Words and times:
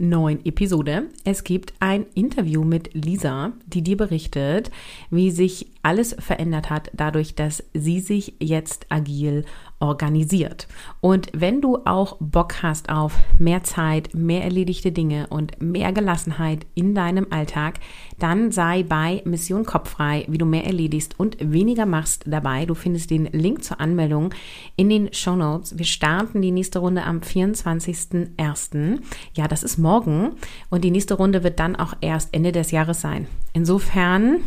neuen 0.00 0.44
Episode. 0.44 1.04
Es 1.24 1.44
gibt 1.44 1.74
ein 1.78 2.06
Interview 2.14 2.64
mit 2.64 2.94
Lisa, 2.94 3.52
die 3.66 3.82
dir 3.82 3.96
berichtet, 3.96 4.70
wie 5.10 5.30
sich 5.30 5.66
alles 5.82 6.16
verändert 6.18 6.70
hat, 6.70 6.90
dadurch, 6.94 7.34
dass 7.34 7.62
sie 7.74 8.00
sich 8.00 8.34
jetzt 8.40 8.86
agil 8.88 9.44
organisiert. 9.80 10.68
Und 11.00 11.28
wenn 11.32 11.60
du 11.60 11.78
auch 11.86 12.16
Bock 12.20 12.62
hast 12.62 12.90
auf 12.90 13.18
mehr 13.38 13.64
Zeit, 13.64 14.14
mehr 14.14 14.44
erledigte 14.44 14.92
Dinge 14.92 15.26
und 15.28 15.60
mehr 15.60 15.92
Gelassenheit 15.92 16.66
in 16.74 16.94
deinem 16.94 17.26
Alltag, 17.30 17.80
dann 18.18 18.52
sei 18.52 18.82
bei 18.82 19.22
Mission 19.24 19.64
Kopffrei, 19.64 20.26
wie 20.28 20.38
du 20.38 20.44
mehr 20.44 20.66
erledigst 20.66 21.18
und 21.18 21.38
weniger 21.40 21.86
machst 21.86 22.24
dabei. 22.26 22.66
Du 22.66 22.74
findest 22.74 23.10
den 23.10 23.26
Link 23.32 23.64
zur 23.64 23.80
Anmeldung 23.80 24.34
in 24.76 24.90
den 24.90 25.12
Show 25.12 25.34
Notes. 25.34 25.78
Wir 25.78 25.86
starten 25.86 26.42
die 26.42 26.52
nächste 26.52 26.80
Runde 26.80 27.04
am 27.04 27.20
24.01. 27.20 29.00
Ja, 29.34 29.48
das 29.48 29.62
ist 29.62 29.78
morgen 29.78 30.32
und 30.68 30.84
die 30.84 30.90
nächste 30.90 31.14
Runde 31.14 31.42
wird 31.42 31.58
dann 31.58 31.76
auch 31.76 31.94
erst 32.02 32.34
Ende 32.34 32.52
des 32.52 32.70
Jahres 32.70 33.00
sein. 33.00 33.26
Insofern 33.54 34.40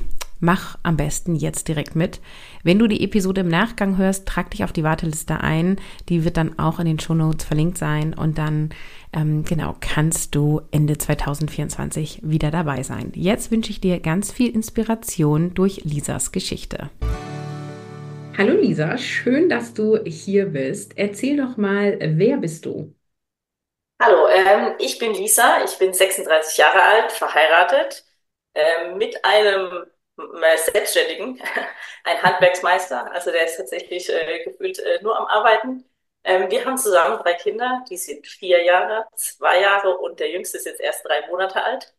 mach 0.43 0.77
am 0.83 0.97
besten 0.97 1.35
jetzt 1.35 1.69
direkt 1.69 1.95
mit. 1.95 2.19
Wenn 2.63 2.77
du 2.77 2.87
die 2.87 3.03
Episode 3.03 3.41
im 3.41 3.47
Nachgang 3.47 3.97
hörst, 3.97 4.27
trag 4.27 4.51
dich 4.51 4.63
auf 4.63 4.73
die 4.73 4.83
Warteliste 4.83 5.39
ein. 5.39 5.79
Die 6.09 6.25
wird 6.25 6.37
dann 6.37 6.59
auch 6.59 6.79
in 6.79 6.85
den 6.85 6.99
Show 6.99 7.13
Notes 7.13 7.45
verlinkt 7.45 7.77
sein 7.77 8.13
und 8.13 8.37
dann 8.37 8.69
ähm, 9.13 9.45
genau 9.45 9.75
kannst 9.79 10.35
du 10.35 10.61
Ende 10.71 10.97
2024 10.97 12.19
wieder 12.23 12.51
dabei 12.51 12.83
sein. 12.83 13.13
Jetzt 13.15 13.51
wünsche 13.51 13.71
ich 13.71 13.79
dir 13.79 13.99
ganz 14.01 14.31
viel 14.31 14.53
Inspiration 14.53 15.53
durch 15.53 15.85
Lisas 15.85 16.33
Geschichte. 16.33 16.89
Hallo 18.37 18.59
Lisa, 18.59 18.97
schön, 18.97 19.47
dass 19.47 19.73
du 19.73 20.03
hier 20.05 20.47
bist. 20.47 20.97
Erzähl 20.97 21.37
doch 21.37 21.55
mal, 21.55 21.97
wer 22.01 22.37
bist 22.37 22.65
du? 22.65 22.93
Hallo, 24.01 24.27
ähm, 24.27 24.73
ich 24.79 24.99
bin 24.99 25.13
Lisa, 25.13 25.63
ich 25.63 25.77
bin 25.77 25.93
36 25.93 26.57
Jahre 26.57 26.81
alt, 26.81 27.11
verheiratet, 27.13 28.03
äh, 28.55 28.95
mit 28.95 29.23
einem 29.23 29.85
Selbstständigen, 30.57 31.41
ein 32.03 32.21
Handwerksmeister. 32.23 33.11
Also 33.11 33.31
der 33.31 33.45
ist 33.45 33.57
tatsächlich 33.57 34.09
äh, 34.09 34.43
gefühlt 34.43 34.79
äh, 34.79 34.99
nur 35.01 35.17
am 35.17 35.25
Arbeiten. 35.25 35.85
Ähm, 36.23 36.49
wir 36.49 36.65
haben 36.65 36.77
zusammen 36.77 37.17
drei 37.21 37.33
Kinder, 37.33 37.83
die 37.89 37.97
sind 37.97 38.25
vier 38.27 38.63
Jahre, 38.63 39.05
zwei 39.15 39.59
Jahre 39.61 39.97
und 39.97 40.19
der 40.19 40.29
jüngste 40.31 40.57
ist 40.57 40.65
jetzt 40.65 40.79
erst 40.81 41.05
drei 41.05 41.27
Monate 41.27 41.61
alt. 41.63 41.93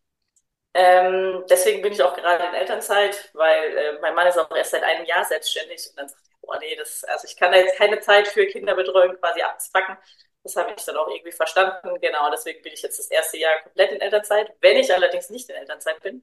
Ähm, 0.75 1.44
deswegen 1.48 1.83
bin 1.83 1.92
ich 1.92 2.03
auch 2.03 2.16
gerade 2.16 2.44
in 2.47 2.55
Elternzeit, 2.55 3.31
weil 3.34 3.77
äh, 3.77 4.00
mein 4.00 4.14
Mann 4.14 4.27
ist 4.27 4.38
auch 4.38 4.50
erst 4.56 4.72
seit 4.72 4.83
einem 4.83 5.05
Jahr 5.06 5.25
selbstständig 5.25 5.88
und 5.91 5.98
dann 5.98 6.09
sagt 6.09 6.22
er, 6.27 6.36
boah, 6.41 6.59
nee, 6.59 6.75
das, 6.77 7.05
also 7.05 7.27
ich 7.28 7.36
kann 7.36 7.53
da 7.53 7.59
jetzt 7.59 7.77
keine 7.78 8.00
Zeit 8.00 8.27
für 8.28 8.47
Kinderbetreuung 8.47 9.16
quasi 9.19 9.42
abzwacken. 9.42 9.97
Das 10.42 10.56
habe 10.56 10.75
ich 10.77 10.84
dann 10.84 10.97
auch 10.97 11.09
irgendwie 11.09 11.33
verstanden. 11.33 12.00
Genau, 12.00 12.31
deswegen 12.31 12.61
bin 12.62 12.72
ich 12.72 12.83
jetzt 12.83 12.98
das 12.98 13.09
erste 13.09 13.38
Jahr 13.38 13.61
komplett 13.62 13.92
in 13.92 14.00
Elternzeit. 14.00 14.53
Wenn 14.61 14.77
ich 14.77 14.92
allerdings 14.92 15.31
nicht 15.31 15.48
in 15.48 15.56
Elternzeit 15.56 16.00
bin, 16.03 16.22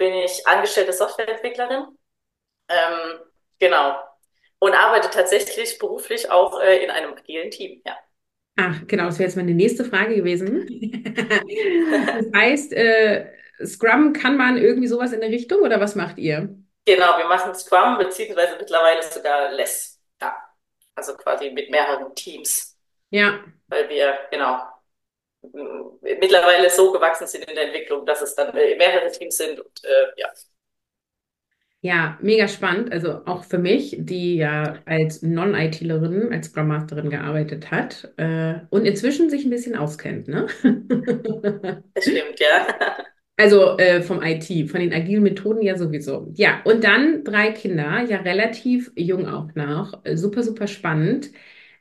bin 0.00 0.14
ich 0.14 0.46
angestellte 0.46 0.94
Softwareentwicklerin. 0.94 1.84
Ähm, 2.68 3.20
genau. 3.58 3.96
Und 4.58 4.72
arbeite 4.72 5.10
tatsächlich 5.10 5.78
beruflich 5.78 6.30
auch 6.30 6.58
äh, 6.60 6.82
in 6.82 6.90
einem 6.90 7.12
agilen 7.12 7.50
Team, 7.50 7.82
ja. 7.84 7.96
Ach, 8.56 8.80
genau, 8.86 9.04
das 9.04 9.18
wäre 9.18 9.28
jetzt 9.28 9.36
meine 9.36 9.54
nächste 9.54 9.84
Frage 9.84 10.16
gewesen. 10.16 10.66
das 12.16 12.26
heißt, 12.34 12.72
äh, 12.72 13.30
Scrum 13.64 14.14
kann 14.14 14.38
man 14.38 14.56
irgendwie 14.56 14.88
sowas 14.88 15.12
in 15.12 15.20
der 15.20 15.30
Richtung 15.30 15.60
oder 15.60 15.80
was 15.80 15.94
macht 15.94 16.18
ihr? 16.18 16.48
Genau, 16.86 17.18
wir 17.18 17.26
machen 17.26 17.54
Scrum 17.54 17.98
beziehungsweise 17.98 18.56
mittlerweile 18.58 19.02
sogar 19.02 19.52
Less. 19.52 20.00
Ja, 20.20 20.34
also 20.94 21.14
quasi 21.14 21.50
mit 21.50 21.70
mehreren 21.70 22.14
Teams. 22.14 22.76
Ja. 23.10 23.40
Weil 23.68 23.88
wir, 23.90 24.14
genau, 24.30 24.62
mittlerweile 26.02 26.70
so 26.70 26.92
gewachsen 26.92 27.26
sind 27.26 27.44
in 27.44 27.54
der 27.54 27.64
Entwicklung, 27.66 28.04
dass 28.06 28.22
es 28.22 28.34
dann 28.34 28.54
äh, 28.56 28.76
mehrere 28.76 29.10
Teams 29.10 29.36
sind 29.36 29.60
und 29.60 29.84
äh, 29.84 30.20
ja. 30.20 30.28
Ja, 31.82 32.18
mega 32.20 32.46
spannend. 32.46 32.92
Also 32.92 33.24
auch 33.24 33.44
für 33.44 33.56
mich, 33.56 33.96
die 33.98 34.36
ja 34.36 34.82
als 34.84 35.22
Non-ITlerin, 35.22 36.30
als 36.30 36.48
Scrum 36.48 36.68
Masterin 36.68 37.08
gearbeitet 37.08 37.70
hat 37.70 38.12
äh, 38.18 38.60
und 38.68 38.84
inzwischen 38.84 39.30
sich 39.30 39.44
ein 39.44 39.50
bisschen 39.50 39.76
auskennt, 39.76 40.28
ne? 40.28 40.46
Das 41.94 42.04
stimmt, 42.04 42.38
ja. 42.40 42.66
Also 43.36 43.78
äh, 43.78 44.02
vom 44.02 44.22
IT, 44.22 44.70
von 44.70 44.80
den 44.80 44.92
agilen 44.92 45.22
Methoden 45.22 45.62
ja 45.62 45.76
sowieso. 45.78 46.30
Ja, 46.36 46.60
und 46.64 46.84
dann 46.84 47.24
drei 47.24 47.52
Kinder, 47.52 48.04
ja 48.06 48.18
relativ 48.18 48.92
jung 48.96 49.26
auch 49.26 49.54
noch. 49.54 50.02
Super, 50.14 50.42
super 50.42 50.66
spannend. 50.66 51.30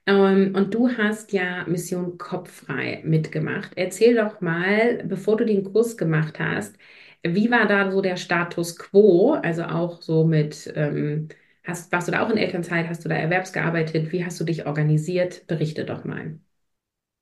Ähm, 0.09 0.55
und 0.55 0.73
du 0.73 0.89
hast 0.97 1.33
ja 1.33 1.65
Mission 1.67 2.17
Kopffrei 2.17 3.01
mitgemacht. 3.05 3.71
Erzähl 3.75 4.15
doch 4.15 4.41
mal, 4.41 5.03
bevor 5.05 5.37
du 5.37 5.45
den 5.45 5.63
Kurs 5.71 5.97
gemacht 5.97 6.39
hast, 6.39 6.75
wie 7.23 7.51
war 7.51 7.67
da 7.67 7.91
so 7.91 8.01
der 8.01 8.17
Status 8.17 8.77
quo? 8.77 9.33
Also 9.33 9.63
auch 9.65 10.01
so 10.01 10.25
mit, 10.25 10.71
ähm, 10.75 11.29
hast, 11.63 11.91
warst 11.91 12.07
du 12.07 12.11
da 12.13 12.25
auch 12.25 12.29
in 12.31 12.37
Elternzeit? 12.37 12.87
Hast 12.89 13.05
du 13.05 13.09
da 13.09 13.15
erwerbsgearbeitet? 13.15 14.11
Wie 14.11 14.25
hast 14.25 14.39
du 14.39 14.45
dich 14.45 14.65
organisiert? 14.67 15.45
Berichte 15.47 15.85
doch 15.85 16.05
mal. 16.05 16.39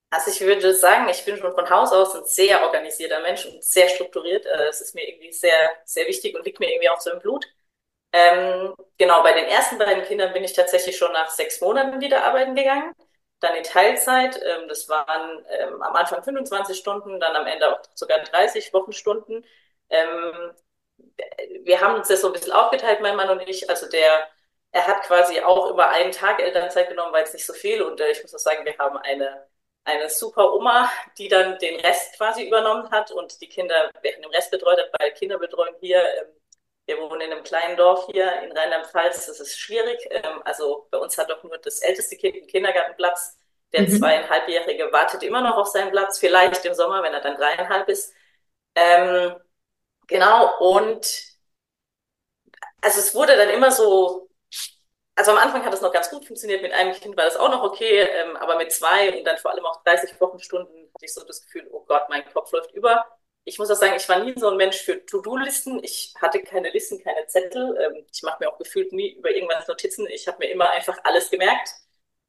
Also 0.09 0.31
ich 0.31 0.39
würde 0.41 0.73
sagen, 0.73 1.07
ich 1.09 1.23
bin 1.25 1.37
schon 1.37 1.53
von 1.53 1.69
Haus 1.69 1.91
aus 1.91 2.15
ein 2.15 2.25
sehr 2.25 2.63
organisierter 2.63 3.19
Mensch 3.21 3.45
und 3.45 3.63
sehr 3.63 3.89
strukturiert. 3.89 4.45
Das 4.45 4.81
ist 4.81 4.95
mir 4.95 5.07
irgendwie 5.07 5.31
sehr, 5.33 5.51
sehr 5.85 6.07
wichtig 6.07 6.35
und 6.35 6.45
liegt 6.45 6.59
mir 6.59 6.69
irgendwie 6.71 6.89
auch 6.89 7.01
so 7.01 7.11
im 7.11 7.19
Blut. 7.19 7.45
Ähm, 8.13 8.73
genau, 8.97 9.22
bei 9.23 9.34
den 9.34 9.45
ersten 9.45 9.78
beiden 9.78 10.03
Kindern 10.06 10.34
bin 10.34 10.44
ich 10.44 10.53
tatsächlich 10.53 10.97
schon 10.97 11.12
nach 11.13 11.29
sechs 11.29 11.62
Monaten 11.62 12.00
wieder 12.01 12.23
arbeiten 12.25 12.56
gegangen. 12.56 12.94
Dann 13.40 13.56
in 13.56 13.63
Teilzeit, 13.63 14.38
ähm, 14.44 14.68
das 14.68 14.90
waren 14.90 15.45
ähm, 15.50 15.81
am 15.81 15.95
Anfang 15.95 16.23
25 16.23 16.78
Stunden, 16.78 17.19
dann 17.19 17.35
am 17.35 17.46
Ende 17.47 17.72
auch 17.72 17.81
sogar 17.94 18.19
30 18.19 18.73
Wochenstunden. 18.73 19.46
Ähm, 19.90 20.53
wir 21.63 21.81
haben 21.81 21.96
uns 21.96 22.07
das 22.07 22.22
so 22.22 22.28
ein 22.28 22.34
bisschen 22.34 22.51
aufgeteilt, 22.51 23.01
mein 23.01 23.16
Mann 23.16 23.29
und 23.29 23.41
ich. 23.47 23.69
Also 23.69 23.88
der, 23.90 24.28
er 24.72 24.88
hat 24.88 25.03
quasi 25.03 25.40
auch 25.41 25.69
über 25.72 25.90
einen 25.90 26.12
Tag 26.12 26.40
Elternzeit 26.41 26.90
genommen, 26.90 27.13
weil 27.13 27.23
es 27.23 27.34
nicht 27.34 27.46
so 27.46 27.53
viel. 27.53 27.81
Und 27.81 28.00
äh, 28.00 28.12
ich 28.12 28.22
muss 28.22 28.34
auch 28.35 28.40
sagen, 28.40 28.66
wir 28.66 28.78
haben 28.78 28.97
eine, 28.97 29.47
eine 29.84 30.09
super 30.09 30.53
Oma, 30.53 30.90
die 31.17 31.28
dann 31.28 31.57
den 31.59 31.79
Rest 31.79 32.17
quasi 32.17 32.47
übernommen 32.47 32.90
hat 32.91 33.12
und 33.12 33.40
die 33.41 33.50
Kinder 33.50 33.90
während 34.01 34.23
dem 34.25 34.31
Rest 34.31 34.51
betreut 34.51 34.78
hat, 34.79 34.90
weil 35.00 35.12
Kinderbetreuung 35.13 35.75
hier 35.79 36.01
ähm, 36.22 36.28
wir 36.87 36.97
wohnen 36.99 37.21
in 37.21 37.33
einem 37.33 37.43
kleinen 37.43 37.75
Dorf 37.75 38.07
hier 38.11 38.41
in 38.41 38.57
Rheinland-Pfalz. 38.57 39.27
Das 39.27 39.39
ist 39.39 39.59
schwierig. 39.59 39.99
Ähm, 40.09 40.41
also 40.45 40.87
bei 40.89 40.97
uns 40.97 41.17
hat 41.17 41.29
doch 41.29 41.43
nur 41.43 41.57
das 41.57 41.81
älteste 41.81 42.15
Kind 42.15 42.35
einen 42.35 42.47
Kindergartenplatz. 42.47 43.37
Der 43.73 43.81
mhm. 43.81 43.99
zweieinhalbjährige 43.99 44.91
wartet 44.93 45.21
immer 45.23 45.41
noch 45.41 45.57
auf 45.57 45.67
seinen 45.67 45.91
Platz, 45.91 46.17
vielleicht 46.17 46.63
im 46.65 46.73
Sommer, 46.73 47.03
wenn 47.03 47.13
er 47.13 47.19
dann 47.19 47.35
dreieinhalb 47.35 47.89
ist. 47.89 48.13
Ähm, 48.75 49.35
genau, 50.07 50.57
und 50.59 51.05
also 52.81 52.99
es 52.99 53.13
wurde 53.13 53.35
dann 53.35 53.49
immer 53.49 53.71
so, 53.71 54.29
also 55.15 55.31
am 55.31 55.37
Anfang 55.37 55.65
hat 55.65 55.73
es 55.73 55.81
noch 55.81 55.91
ganz 55.91 56.09
gut 56.09 56.25
funktioniert, 56.25 56.61
mit 56.61 56.71
einem 56.71 56.93
Kind 56.93 57.17
war 57.17 57.25
das 57.25 57.35
auch 57.35 57.49
noch 57.49 57.63
okay, 57.63 58.01
ähm, 58.01 58.37
aber 58.37 58.55
mit 58.55 58.71
zwei 58.71 59.17
und 59.17 59.25
dann 59.25 59.37
vor 59.37 59.51
allem 59.51 59.65
auch 59.65 59.83
30 59.83 60.21
Wochenstunden 60.21 60.89
hatte 60.93 61.05
ich 61.05 61.13
so 61.13 61.25
das 61.25 61.41
Gefühl, 61.41 61.67
oh 61.71 61.83
Gott, 61.85 62.07
mein 62.09 62.23
Kopf 62.31 62.51
läuft 62.53 62.72
über 62.72 63.05
ich 63.47 63.58
muss 63.59 63.72
auch 63.72 63.76
sagen, 63.76 63.94
ich 63.96 64.08
war 64.09 64.20
nie 64.20 64.34
so 64.38 64.49
ein 64.49 64.58
Mensch 64.58 64.78
für 64.78 65.05
To-Do-Listen. 65.05 65.82
Ich 65.82 66.14
hatte 66.22 66.41
keine 66.41 66.70
Listen, 66.70 67.02
keine 67.02 67.26
Zettel. 67.28 67.78
Ähm, 67.82 68.05
ich 68.11 68.22
mache 68.22 68.38
mir 68.41 68.52
auch 68.52 68.58
gefühlt 68.58 68.91
nie 68.91 69.14
über 69.14 69.32
irgendwas 69.32 69.67
Notizen. 69.70 70.05
Ich 70.08 70.28
habe 70.28 70.40
mir 70.40 70.52
immer 70.52 70.70
einfach 70.72 70.97
alles 71.05 71.29
gemerkt. 71.29 71.70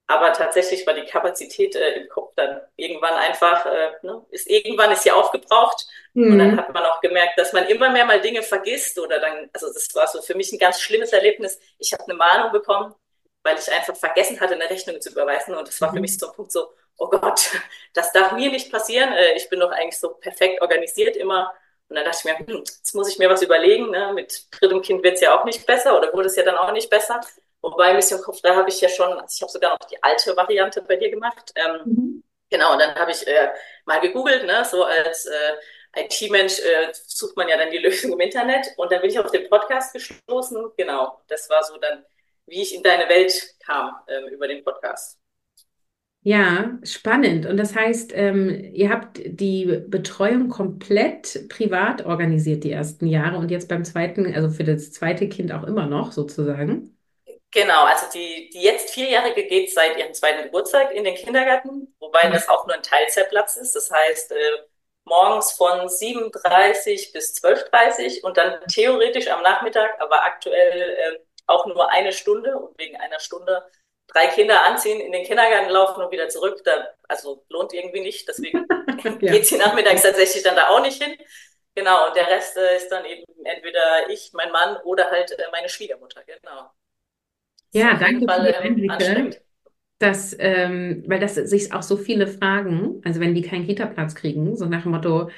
Aber 0.07 0.33
tatsächlich 0.33 0.87
war 0.87 0.95
die 0.95 1.05
Kapazität 1.05 1.75
äh, 1.75 2.01
im 2.01 2.09
Kopf 2.09 2.33
dann 2.37 2.61
irgendwann 2.77 3.15
einfach, 3.15 3.67
äh, 3.67 3.91
ne, 4.03 4.25
ist 4.31 4.49
irgendwann 4.49 4.93
ist 4.93 5.03
sie 5.03 5.11
aufgebraucht. 5.11 5.87
Mhm. 6.15 6.33
Und 6.33 6.39
dann 6.39 6.57
hat 6.57 6.73
man 6.73 6.85
auch 6.85 7.01
gemerkt, 7.01 7.37
dass 7.37 7.53
man 7.53 7.67
immer 7.67 7.91
mehr 7.91 8.07
mal 8.07 8.21
Dinge 8.21 8.43
vergisst 8.43 8.99
oder 9.01 9.19
dann, 9.19 9.51
also 9.53 9.73
das 9.73 9.93
war 9.95 10.07
so 10.07 10.23
für 10.23 10.37
mich 10.37 10.53
ein 10.53 10.59
ganz 10.59 10.81
schlimmes 10.81 11.13
Erlebnis. 11.13 11.59
Ich 11.79 11.93
habe 11.93 12.05
eine 12.05 12.15
Mahnung 12.15 12.53
bekommen, 12.53 12.95
weil 13.43 13.59
ich 13.59 13.71
einfach 13.73 13.97
vergessen 13.97 14.41
hatte, 14.41 14.55
eine 14.55 14.71
Rechnung 14.71 15.01
zu 15.01 15.11
überweisen. 15.11 15.55
Und 15.57 15.67
das 15.67 15.81
war 15.81 15.91
mhm. 15.91 15.97
für 15.97 16.01
mich 16.01 16.17
so 16.17 16.29
ein 16.29 16.35
Punkt 16.37 16.53
so, 16.53 16.69
oh 16.99 17.09
Gott, 17.09 17.51
das 17.95 18.13
darf 18.13 18.33
mir 18.33 18.51
nicht 18.51 18.71
passieren. 18.71 19.13
Äh, 19.13 19.35
ich 19.35 19.49
bin 19.49 19.61
doch 19.61 19.71
eigentlich 19.71 19.99
so 19.99 20.11
perfekt 20.11 20.61
organisiert 20.61 21.17
immer. 21.17 21.53
Und 21.89 21.97
dann 21.97 22.05
dachte 22.05 22.19
ich 22.19 22.25
mir, 22.25 22.39
hm, 22.39 22.59
jetzt 22.59 22.95
muss 22.95 23.09
ich 23.09 23.19
mir 23.19 23.31
was 23.31 23.43
überlegen. 23.43 23.91
Ne? 23.91 24.13
Mit 24.13 24.47
drittem 24.51 24.83
Kind 24.83 25.03
wird 25.03 25.15
es 25.15 25.21
ja 25.23 25.39
auch 25.39 25.45
nicht 25.45 25.67
besser 25.67 25.97
oder 25.97 26.13
wurde 26.13 26.27
es 26.27 26.37
ja 26.37 26.43
dann 26.43 26.59
auch 26.59 26.73
nicht 26.73 26.91
besser. 26.91 27.21
Wobei 27.63 27.95
Mission 27.95 28.21
Kopf, 28.21 28.41
da 28.43 28.55
habe 28.55 28.69
ich 28.69 28.81
ja 28.81 28.89
schon, 28.89 29.13
also 29.13 29.27
ich 29.35 29.43
habe 29.43 29.51
sogar 29.51 29.71
noch 29.73 29.89
die 29.89 30.01
alte 30.03 30.37
Variante 30.37 30.83
bei 30.83 30.97
dir 30.97 31.11
gemacht. 31.11 31.53
Ähm, 31.55 31.81
mhm. 31.85 32.25
Genau, 32.51 32.73
und 32.73 32.79
dann 32.79 32.95
habe 32.95 33.11
ich 33.11 33.27
äh, 33.27 33.53
mal 33.85 34.01
gegoogelt, 34.01 34.45
ne, 34.47 34.65
so 34.65 34.85
als 34.85 35.27
äh, 35.27 35.57
IT-Mensch 35.97 36.61
äh, 36.61 36.93
sucht 36.93 37.37
man 37.37 37.49
ja 37.49 37.57
dann 37.57 37.71
die 37.71 37.79
Lösung 37.79 38.13
im 38.13 38.21
Internet 38.21 38.69
und 38.77 38.91
dann 38.91 39.01
bin 39.01 39.11
ich 39.11 39.19
auf 39.19 39.31
den 39.31 39.49
Podcast 39.49 39.93
gestoßen. 39.93 40.73
Genau, 40.77 41.21
das 41.29 41.51
war 41.51 41.63
so 41.65 41.77
dann, 41.79 42.05
wie 42.47 42.63
ich 42.63 42.75
in 42.75 42.83
deine 42.83 43.09
Welt 43.09 43.57
kam 43.65 43.95
ähm, 44.09 44.29
über 44.29 44.49
den 44.49 44.65
Podcast. 44.65 45.18
Ja, 46.23 46.79
spannend. 46.83 47.47
Und 47.47 47.57
das 47.57 47.75
heißt, 47.75 48.13
ähm, 48.15 48.51
ihr 48.75 48.91
habt 48.91 49.21
die 49.25 49.85
Betreuung 49.87 50.49
komplett 50.49 51.49
privat 51.49 52.05
organisiert 52.05 52.65
die 52.65 52.73
ersten 52.73 53.07
Jahre 53.07 53.39
und 53.39 53.51
jetzt 53.51 53.69
beim 53.69 53.85
zweiten, 53.85 54.35
also 54.35 54.51
für 54.51 54.65
das 54.65 54.93
zweite 54.93 55.29
Kind 55.29 55.53
auch 55.53 55.63
immer 55.63 55.87
noch 55.87 56.13
sozusagen. 56.13 56.99
Genau, 57.51 57.85
also 57.85 58.07
die, 58.13 58.51
die 58.53 58.61
jetzt 58.61 58.91
Vierjährige 58.91 59.47
geht 59.47 59.73
seit 59.73 59.97
ihrem 59.97 60.13
zweiten 60.13 60.45
Geburtstag 60.45 60.93
in 60.93 61.05
den 61.05 61.15
Kindergarten, 61.15 61.95
wobei 61.99 62.29
das 62.29 62.49
auch 62.49 62.67
nur 62.67 62.77
ein 62.77 62.83
Teilzeitplatz 62.83 63.57
ist. 63.57 63.75
Das 63.75 63.91
heißt, 63.91 64.33
äh, 64.33 64.37
morgens 65.05 65.53
von 65.53 65.89
7.30 65.89 67.13
bis 67.13 67.35
12.30 67.43 68.23
und 68.23 68.37
dann 68.37 68.61
theoretisch 68.67 69.29
am 69.29 69.43
Nachmittag, 69.43 69.99
aber 70.01 70.25
aktuell 70.25 70.91
äh, 70.91 71.19
auch 71.47 71.65
nur 71.65 71.91
eine 71.91 72.13
Stunde 72.13 72.59
und 72.59 72.79
wegen 72.79 72.97
einer 72.97 73.19
Stunde 73.21 73.65
drei 74.09 74.27
Kinder 74.29 74.65
anziehen, 74.65 75.01
in 75.01 75.13
den 75.13 75.25
Kindergarten 75.25 75.71
laufen 75.71 76.03
und 76.03 76.11
wieder 76.11 76.29
zurück. 76.29 76.61
Da, 76.65 76.89
also 77.07 77.45
lohnt 77.49 77.73
irgendwie 77.73 78.01
nicht. 78.01 78.29
Deswegen 78.29 78.67
ja. 79.21 79.33
geht 79.33 79.47
sie 79.47 79.57
nachmittags 79.57 80.03
tatsächlich 80.03 80.43
dann 80.43 80.57
da 80.57 80.69
auch 80.69 80.83
nicht 80.83 81.03
hin. 81.03 81.17
Genau, 81.75 82.09
und 82.09 82.17
der 82.17 82.27
Rest 82.27 82.57
äh, 82.57 82.77
ist 82.77 82.89
dann 82.89 83.05
eben 83.05 83.25
entweder 83.45 84.11
ich, 84.11 84.33
mein 84.33 84.51
Mann 84.51 84.79
oder 84.85 85.11
halt 85.11 85.31
äh, 85.31 85.45
meine 85.53 85.69
Schwiegermutter, 85.69 86.23
genau. 86.25 86.71
Ja, 87.73 87.95
danke 87.95 88.27
Fall, 88.27 88.53
für 88.53 88.75
die 88.75 88.85
ähm, 88.87 88.91
Einblicke. 88.91 89.41
Das, 90.01 90.35
ähm, 90.39 91.05
weil 91.07 91.21
das 91.21 91.35
sich 91.35 91.73
auch 91.73 91.83
so 91.83 91.97
viele 91.97 92.27
fragen, 92.27 93.01
also 93.05 93.21
wenn 93.21 93.35
die 93.35 93.43
keinen 93.43 93.67
Kita-Platz 93.67 94.15
kriegen, 94.15 94.57
so 94.57 94.67
nach 94.67 94.83
dem 94.83 94.93
Motto, 94.93 95.31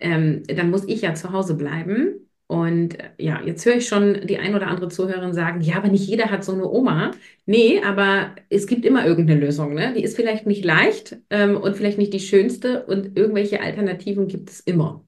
ähm, 0.00 0.42
dann 0.46 0.70
muss 0.70 0.86
ich 0.88 1.02
ja 1.02 1.14
zu 1.14 1.32
Hause 1.32 1.54
bleiben. 1.54 2.23
Und 2.46 3.00
äh, 3.00 3.10
ja, 3.18 3.40
jetzt 3.42 3.64
höre 3.64 3.76
ich 3.76 3.88
schon 3.88 4.26
die 4.26 4.38
ein 4.38 4.54
oder 4.54 4.66
andere 4.68 4.88
Zuhörerin 4.88 5.32
sagen, 5.32 5.60
ja, 5.60 5.76
aber 5.76 5.88
nicht 5.88 6.06
jeder 6.06 6.30
hat 6.30 6.44
so 6.44 6.52
eine 6.52 6.68
Oma. 6.68 7.12
Nee, 7.46 7.82
aber 7.82 8.34
es 8.50 8.66
gibt 8.66 8.84
immer 8.84 9.06
irgendeine 9.06 9.40
Lösung, 9.40 9.74
ne? 9.74 9.92
Die 9.94 10.02
ist 10.04 10.16
vielleicht 10.16 10.46
nicht 10.46 10.64
leicht 10.64 11.16
ähm, 11.30 11.56
und 11.60 11.76
vielleicht 11.76 11.98
nicht 11.98 12.12
die 12.12 12.20
schönste 12.20 12.84
und 12.86 13.16
irgendwelche 13.16 13.60
Alternativen 13.60 14.28
gibt 14.28 14.50
es 14.50 14.60
immer. 14.60 15.04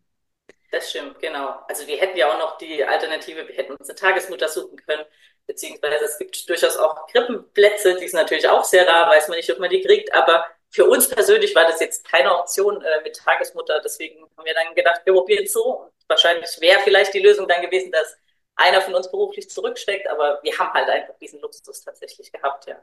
Das 0.70 0.90
stimmt, 0.90 1.18
genau. 1.20 1.54
Also 1.68 1.86
wir 1.86 1.96
hätten 1.98 2.18
ja 2.18 2.28
auch 2.32 2.38
noch 2.38 2.58
die 2.58 2.84
Alternative, 2.84 3.46
wir 3.48 3.54
hätten 3.54 3.72
uns 3.74 3.88
eine 3.88 3.96
Tagesmutter 3.96 4.48
suchen 4.48 4.76
können, 4.86 5.04
beziehungsweise 5.46 6.04
es 6.04 6.18
gibt 6.18 6.48
durchaus 6.48 6.76
auch 6.76 7.06
Krippenplätze, 7.06 7.96
die 7.96 8.08
sind 8.08 8.20
natürlich 8.20 8.48
auch 8.48 8.64
sehr 8.64 8.86
rar, 8.86 9.08
weiß 9.10 9.28
man 9.28 9.36
nicht, 9.36 9.50
ob 9.52 9.58
man 9.60 9.70
die 9.70 9.80
kriegt, 9.80 10.12
aber 10.14 10.44
für 10.70 10.84
uns 10.86 11.08
persönlich 11.08 11.54
war 11.54 11.64
das 11.64 11.80
jetzt 11.80 12.04
keine 12.06 12.34
Option 12.36 12.82
äh, 12.82 13.02
mit 13.04 13.16
Tagesmutter, 13.16 13.80
deswegen 13.82 14.22
haben 14.36 14.44
wir 14.44 14.54
dann 14.54 14.74
gedacht, 14.74 15.02
wir 15.04 15.14
probieren 15.14 15.44
es 15.44 15.52
so 15.52 15.88
wahrscheinlich 16.08 16.50
wäre 16.60 16.80
vielleicht 16.80 17.14
die 17.14 17.20
Lösung 17.20 17.48
dann 17.48 17.62
gewesen, 17.62 17.92
dass 17.92 18.16
einer 18.56 18.80
von 18.80 18.94
uns 18.94 19.10
beruflich 19.10 19.50
zurücksteckt, 19.50 20.08
aber 20.08 20.40
wir 20.42 20.58
haben 20.58 20.72
halt 20.72 20.88
einfach 20.88 21.16
diesen 21.18 21.40
Luxus 21.40 21.82
tatsächlich 21.82 22.32
gehabt, 22.32 22.66
ja. 22.66 22.82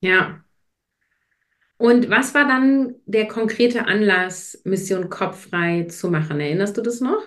Ja. 0.00 0.44
Und 1.76 2.10
was 2.10 2.34
war 2.34 2.46
dann 2.46 2.96
der 3.06 3.28
konkrete 3.28 3.86
Anlass, 3.86 4.60
Mission 4.64 5.08
Kopffrei 5.10 5.84
zu 5.88 6.08
machen? 6.08 6.40
Erinnerst 6.40 6.76
du 6.76 6.82
das 6.82 7.00
noch? 7.00 7.22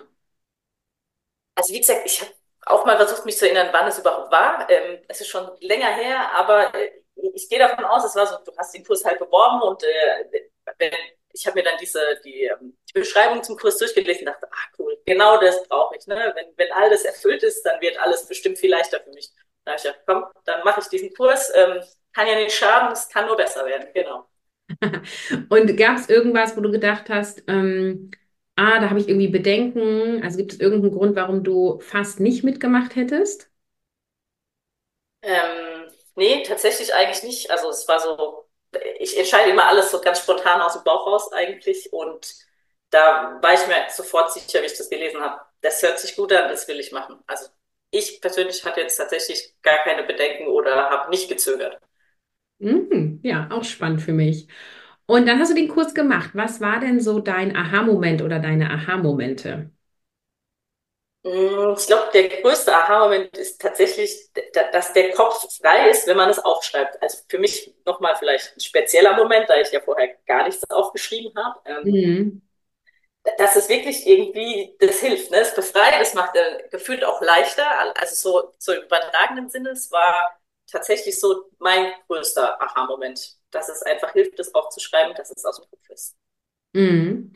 Also 1.56 1.74
wie 1.74 1.80
gesagt, 1.80 2.02
ich 2.06 2.22
habe 2.22 2.32
auch 2.66 2.86
mal 2.86 2.98
versucht, 2.98 3.26
mich 3.26 3.38
zu 3.38 3.46
erinnern, 3.46 3.70
wann 3.72 3.88
es 3.88 4.00
überhaupt 4.00 4.32
war. 4.32 4.70
Ähm, 4.70 5.00
es 5.08 5.22
ist 5.22 5.28
schon 5.28 5.50
länger 5.60 5.88
her, 5.96 6.32
aber 6.36 6.74
äh, 6.76 6.92
ich 7.34 7.50
gehe 7.50 7.60
davon 7.60 7.86
aus, 7.86 8.06
es 8.06 8.16
war 8.16 8.28
so, 8.28 8.38
du 8.46 8.52
hast 8.58 8.74
den 8.74 8.84
Kurs 8.86 9.04
halt 9.06 9.20
beworben 9.20 9.62
und 9.62 9.84
äh, 9.84 10.42
ich 11.34 11.46
habe 11.48 11.60
mir 11.60 11.64
dann 11.64 11.78
diese 11.80 12.00
die, 12.24 12.44
ähm, 12.44 12.78
die, 12.90 13.00
Beschreibung 13.00 13.44
zum 13.44 13.58
Kurs 13.58 13.78
durchgelesen 13.78 14.28
und 14.28 14.34
dachte, 14.34 14.48
ah 14.52 14.68
cool, 14.80 14.98
genau 15.06 15.40
das 15.40 15.68
brauche 15.68 15.96
ich. 15.98 16.06
Ne? 16.08 16.34
Wenn, 16.36 16.48
wenn 16.58 16.72
all 16.74 16.90
das 16.90 17.06
erfüllt 17.06 17.44
ist, 17.44 17.64
dann 17.64 17.80
wird 17.82 18.00
alles 18.00 18.28
bestimmt 18.28 18.58
viel 18.58 18.72
leichter 18.72 19.00
für 19.00 19.12
mich. 19.12 19.30
Da 19.66 19.72
habe 19.72 19.78
ich 19.78 19.84
gedacht, 19.84 20.02
komm, 20.06 20.26
dann 20.46 20.64
mache 20.64 20.82
ich 20.82 20.88
diesen 20.88 21.14
Kurs. 21.14 21.52
Ähm, 21.56 21.82
kann 22.14 22.28
ja 22.28 22.36
nicht 22.36 22.56
schaden, 22.56 22.92
es 22.92 23.08
kann 23.10 23.26
nur 23.26 23.38
besser 23.38 23.66
werden, 23.66 23.88
genau. 23.94 24.28
und 25.50 25.78
gab 25.78 25.98
es 25.98 26.10
irgendwas, 26.10 26.56
wo 26.56 26.62
du 26.62 26.72
gedacht 26.72 27.10
hast, 27.10 27.44
ähm, 27.48 28.12
ah, 28.56 28.80
da 28.80 28.90
habe 28.90 29.00
ich 29.00 29.08
irgendwie 29.08 29.28
Bedenken. 29.28 30.24
Also 30.24 30.38
gibt 30.38 30.54
es 30.54 30.60
irgendeinen 30.60 30.94
Grund, 30.94 31.16
warum 31.16 31.44
du 31.44 31.80
fast 31.80 32.20
nicht 32.20 32.44
mitgemacht 32.44 32.96
hättest? 32.96 33.50
Ähm, 35.22 35.88
nee, 36.16 36.44
tatsächlich 36.44 36.94
eigentlich 36.94 37.24
nicht. 37.24 37.52
Also 37.52 37.70
es 37.70 37.88
war 37.88 38.00
so, 38.00 38.46
ich 39.00 39.18
entscheide 39.18 39.52
immer 39.52 39.68
alles 39.68 39.92
so 39.92 40.00
ganz 40.02 40.20
spontan 40.20 40.62
aus 40.62 40.74
dem 40.74 40.84
Bauch 40.84 41.08
raus 41.08 41.32
eigentlich. 41.34 41.92
Und 41.92 42.36
da 42.90 43.40
war 43.42 43.54
ich 43.54 43.68
mir 43.68 43.86
sofort 43.90 44.32
sicher, 44.34 44.62
wie 44.62 44.66
ich 44.66 44.78
das 44.78 44.90
gelesen 44.90 45.22
habe. 45.22 45.42
Das 45.62 45.82
hört 45.82 46.00
sich 46.00 46.16
gut 46.16 46.34
an, 46.34 46.50
das 46.50 46.68
will 46.68 46.80
ich 46.80 46.92
machen. 46.92 47.20
Also 47.28 47.48
ich 47.92 48.22
persönlich 48.22 48.64
hatte 48.66 48.82
jetzt 48.82 48.98
tatsächlich 48.98 49.56
gar 49.62 49.78
keine 49.84 50.04
Bedenken 50.04 50.48
oder 50.48 50.90
habe 50.90 51.10
nicht 51.10 51.30
gezögert. 51.30 51.80
Mm, 52.60 53.20
ja, 53.24 53.50
auch 53.52 53.64
spannend 53.64 54.02
für 54.02 54.14
mich. 54.14 54.48
Und 55.06 55.28
dann 55.28 55.40
hast 55.40 55.52
du 55.52 55.56
den 55.56 55.68
Kurs 55.68 55.94
gemacht. 55.94 56.32
Was 56.34 56.62
war 56.62 56.80
denn 56.80 57.00
so 57.00 57.20
dein 57.20 57.56
Aha-Moment 57.56 58.22
oder 58.22 58.40
deine 58.40 58.70
Aha-Momente? 58.72 59.72
Mm, 61.24 61.76
ich 61.78 61.88
glaube, 61.88 62.10
der 62.14 62.42
größte 62.42 62.76
Aha-Moment 62.76 63.38
ist 63.38 63.62
tatsächlich, 63.62 64.30
dass 64.72 64.94
der 64.94 65.12
Kopf 65.14 65.48
frei 65.62 65.90
ist, 65.90 66.08
wenn 66.08 66.18
man 66.18 66.30
es 66.30 66.40
aufschreibt. 66.40 67.02
Also 67.02 67.20
für 67.28 67.38
mich 67.38 67.74
nochmal 67.86 68.16
vielleicht 68.16 68.56
ein 68.56 68.60
spezieller 68.60 69.16
Moment, 69.16 69.50
da 69.50 69.56
ich 69.60 69.72
ja 69.72 69.82
vorher 69.82 70.16
gar 70.26 70.46
nichts 70.46 70.70
aufgeschrieben 70.70 71.34
habe. 71.36 71.60
Ähm, 71.66 71.84
mhm. 71.84 72.42
Dass 73.38 73.56
es 73.56 73.70
wirklich 73.70 74.08
irgendwie, 74.08 74.76
das 74.80 75.00
hilft, 75.00 75.30
ne? 75.30 75.42
Es 75.42 75.54
befreit, 75.54 76.00
das 76.00 76.16
macht 76.16 76.36
äh, 76.36 76.68
gefühlt 76.72 77.04
auch 77.04 77.22
leichter. 77.22 77.68
Also 77.96 78.16
so, 78.16 78.54
so 78.58 78.74
im 78.74 78.84
übertragenen 78.84 79.48
Sinne, 79.50 79.70
es 79.70 79.92
war 79.92 80.40
tatsächlich 80.72 81.20
so 81.20 81.50
mein 81.60 81.94
größter 82.08 82.60
Aha-Moment 82.60 83.38
dass 83.52 83.70
es 83.70 83.84
einfach 83.84 84.14
hilft, 84.14 84.40
das 84.40 84.54
aufzuschreiben, 84.56 85.14
dass 85.16 85.32
es 85.32 85.46
aus 85.46 85.58
dem 85.58 85.70
Kopf 85.70 85.90
ist. 85.90 86.16
Mhm. 86.74 87.34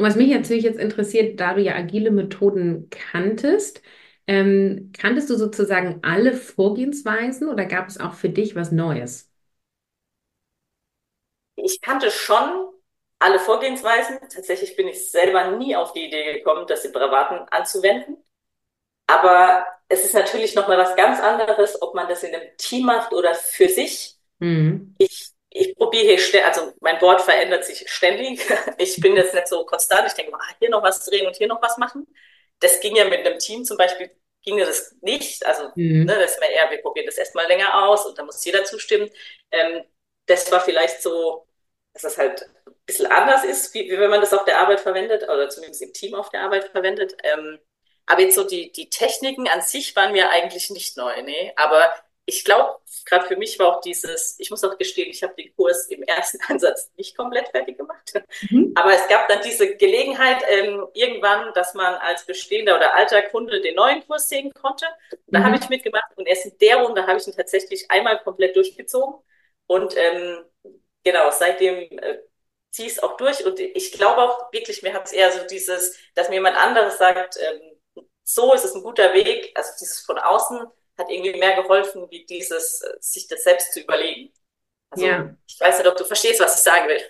Und 0.00 0.06
was 0.06 0.16
mich 0.16 0.30
natürlich 0.30 0.64
jetzt 0.64 0.78
interessiert, 0.78 1.38
da 1.40 1.52
du 1.52 1.60
ja 1.60 1.74
agile 1.74 2.10
Methoden 2.10 2.88
kanntest, 2.88 3.82
ähm, 4.26 4.92
kanntest 4.98 5.28
du 5.28 5.34
sozusagen 5.36 5.98
alle 6.02 6.32
Vorgehensweisen 6.32 7.50
oder 7.50 7.66
gab 7.66 7.86
es 7.86 8.00
auch 8.00 8.14
für 8.14 8.30
dich 8.30 8.56
was 8.56 8.72
Neues? 8.72 9.30
Ich 11.56 11.82
kannte 11.82 12.10
schon 12.10 12.70
alle 13.18 13.38
Vorgehensweisen. 13.38 14.20
Tatsächlich 14.32 14.74
bin 14.74 14.88
ich 14.88 15.10
selber 15.10 15.50
nie 15.58 15.76
auf 15.76 15.92
die 15.92 16.06
Idee 16.06 16.32
gekommen, 16.32 16.64
das 16.66 16.82
in 16.86 16.92
Bravaten 16.92 17.46
anzuwenden. 17.50 18.16
Aber 19.06 19.66
es 19.88 20.04
ist 20.04 20.14
natürlich 20.14 20.54
nochmal 20.54 20.78
was 20.78 20.96
ganz 20.96 21.20
anderes, 21.20 21.82
ob 21.82 21.94
man 21.94 22.08
das 22.08 22.22
in 22.22 22.34
einem 22.34 22.48
Team 22.56 22.86
macht 22.86 23.12
oder 23.12 23.34
für 23.34 23.68
sich. 23.68 24.16
Mhm. 24.38 24.94
Ich 24.98 25.29
ich 25.50 25.76
probiere 25.76 26.16
hier, 26.16 26.46
also 26.46 26.72
mein 26.80 26.98
Board 26.98 27.20
verändert 27.20 27.64
sich 27.64 27.88
ständig. 27.90 28.40
Ich 28.78 29.00
bin 29.00 29.16
jetzt 29.16 29.34
nicht 29.34 29.48
so 29.48 29.64
konstant. 29.66 30.06
Ich 30.06 30.14
denke, 30.14 30.32
ah, 30.34 30.54
hier 30.58 30.70
noch 30.70 30.82
was 30.82 31.04
drehen 31.04 31.26
und 31.26 31.36
hier 31.36 31.48
noch 31.48 31.60
was 31.60 31.76
machen. 31.76 32.06
Das 32.60 32.80
ging 32.80 32.96
ja 32.96 33.04
mit 33.04 33.26
einem 33.26 33.38
Team 33.38 33.64
zum 33.64 33.76
Beispiel, 33.76 34.10
ging 34.42 34.58
das 34.58 34.94
nicht. 35.00 35.44
Also, 35.44 35.64
mhm. 35.74 36.04
ne, 36.04 36.18
das 36.18 36.32
ist 36.32 36.40
mir 36.40 36.50
eher, 36.50 36.70
wir 36.70 36.80
probieren 36.80 37.06
das 37.06 37.18
erstmal 37.18 37.46
länger 37.46 37.84
aus 37.84 38.06
und 38.06 38.18
da 38.18 38.22
muss 38.24 38.44
jeder 38.44 38.64
zustimmen. 38.64 39.10
Ähm, 39.50 39.84
das 40.26 40.50
war 40.52 40.60
vielleicht 40.60 41.02
so, 41.02 41.46
dass 41.92 42.02
das 42.02 42.18
halt 42.18 42.42
ein 42.66 42.74
bisschen 42.86 43.06
anders 43.06 43.44
ist, 43.44 43.74
wie, 43.74 43.90
wie 43.90 43.98
wenn 43.98 44.10
man 44.10 44.20
das 44.20 44.32
auf 44.32 44.44
der 44.44 44.60
Arbeit 44.60 44.80
verwendet 44.80 45.24
oder 45.24 45.48
zumindest 45.48 45.82
im 45.82 45.92
Team 45.92 46.14
auf 46.14 46.30
der 46.30 46.42
Arbeit 46.42 46.68
verwendet. 46.70 47.16
Ähm, 47.24 47.58
aber 48.06 48.22
jetzt 48.22 48.36
so 48.36 48.44
die, 48.44 48.72
die 48.72 48.90
Techniken 48.90 49.48
an 49.48 49.62
sich 49.62 49.94
waren 49.96 50.12
mir 50.12 50.30
eigentlich 50.30 50.70
nicht 50.70 50.96
neu, 50.96 51.22
nee. 51.22 51.52
Aber 51.56 51.92
ich 52.30 52.44
glaube, 52.44 52.78
gerade 53.06 53.26
für 53.26 53.36
mich 53.36 53.58
war 53.58 53.66
auch 53.66 53.80
dieses, 53.80 54.36
ich 54.38 54.50
muss 54.50 54.62
auch 54.62 54.78
gestehen, 54.78 55.10
ich 55.10 55.22
habe 55.24 55.34
den 55.34 55.52
Kurs 55.56 55.88
im 55.88 56.04
ersten 56.04 56.38
Ansatz 56.48 56.90
nicht 56.96 57.16
komplett 57.16 57.48
fertig 57.48 57.76
gemacht. 57.76 58.12
Mhm. 58.50 58.72
Aber 58.76 58.94
es 58.94 59.08
gab 59.08 59.26
dann 59.26 59.40
diese 59.42 59.76
Gelegenheit 59.76 60.44
ähm, 60.48 60.86
irgendwann, 60.94 61.52
dass 61.54 61.74
man 61.74 61.94
als 61.94 62.24
bestehender 62.24 62.76
oder 62.76 62.94
alter 62.94 63.22
Kunde 63.22 63.60
den 63.60 63.74
neuen 63.74 64.06
Kurs 64.06 64.28
sehen 64.28 64.54
konnte. 64.54 64.86
Da 65.26 65.40
mhm. 65.40 65.44
habe 65.44 65.56
ich 65.56 65.68
mitgemacht 65.68 66.16
und 66.16 66.26
erst 66.26 66.46
in 66.46 66.58
der 66.58 66.76
Runde 66.76 67.04
habe 67.06 67.18
ich 67.18 67.26
ihn 67.26 67.34
tatsächlich 67.34 67.90
einmal 67.90 68.22
komplett 68.22 68.54
durchgezogen. 68.54 69.20
Und 69.66 69.96
ähm, 69.96 70.44
genau, 71.02 71.30
seitdem 71.32 71.98
äh, 71.98 72.18
ziehe 72.70 72.86
ich 72.86 72.94
es 72.94 73.02
auch 73.02 73.16
durch. 73.16 73.44
Und 73.44 73.58
ich 73.58 73.90
glaube 73.90 74.22
auch 74.22 74.52
wirklich, 74.52 74.84
mir 74.84 74.94
hat 74.94 75.06
es 75.06 75.12
eher 75.12 75.32
so 75.32 75.44
dieses, 75.48 75.98
dass 76.14 76.28
mir 76.28 76.36
jemand 76.36 76.56
anderes 76.56 76.96
sagt, 76.96 77.38
ähm, 77.40 78.04
so 78.22 78.54
ist 78.54 78.64
es 78.64 78.76
ein 78.76 78.84
guter 78.84 79.12
Weg, 79.14 79.50
also 79.56 79.72
dieses 79.80 80.00
von 80.02 80.16
außen 80.16 80.60
hat 81.00 81.10
irgendwie 81.10 81.38
mehr 81.38 81.60
geholfen, 81.60 82.06
wie 82.10 82.24
dieses, 82.24 82.82
äh, 82.82 82.96
sich 83.00 83.26
das 83.26 83.42
selbst 83.42 83.72
zu 83.72 83.80
überlegen. 83.80 84.30
Also, 84.90 85.06
ja. 85.06 85.34
ich 85.46 85.58
weiß 85.58 85.78
nicht, 85.78 85.88
ob 85.88 85.96
du 85.96 86.04
verstehst, 86.04 86.40
was 86.40 86.56
ich 86.56 86.62
sagen 86.62 86.88
will. 86.88 87.00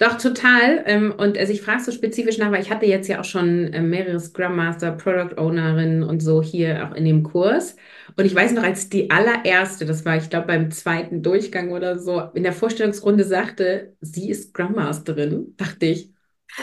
Doch, 0.00 0.16
total. 0.16 0.82
Ähm, 0.86 1.14
und 1.18 1.36
also 1.36 1.52
ich 1.52 1.60
frage 1.60 1.82
so 1.82 1.92
spezifisch 1.92 2.38
nach, 2.38 2.50
weil 2.50 2.62
ich 2.62 2.70
hatte 2.70 2.86
jetzt 2.86 3.06
ja 3.06 3.20
auch 3.20 3.24
schon 3.24 3.70
äh, 3.74 3.82
mehrere 3.82 4.18
Scrum 4.18 4.56
Master, 4.56 4.92
Product 4.92 5.36
Ownerinnen 5.38 6.02
und 6.02 6.20
so 6.20 6.42
hier 6.42 6.88
auch 6.88 6.94
in 6.96 7.04
dem 7.04 7.22
Kurs. 7.22 7.76
Und 8.16 8.24
ich 8.24 8.34
weiß 8.34 8.52
noch, 8.52 8.62
als 8.62 8.88
die 8.88 9.10
allererste, 9.10 9.84
das 9.84 10.06
war, 10.06 10.16
ich 10.16 10.30
glaube, 10.30 10.46
beim 10.46 10.70
zweiten 10.70 11.22
Durchgang 11.22 11.70
oder 11.72 11.98
so, 11.98 12.22
in 12.32 12.44
der 12.44 12.54
Vorstellungsrunde 12.54 13.24
sagte, 13.24 13.94
sie 14.00 14.30
ist 14.30 14.50
Scrum 14.50 14.72
Masterin, 14.72 15.54
dachte 15.58 15.84
ich, 15.86 16.10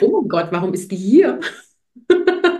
oh 0.01 0.19
mein 0.21 0.29
Gott, 0.29 0.47
warum 0.51 0.73
ist 0.73 0.91
die 0.91 0.95
hier? 0.95 1.39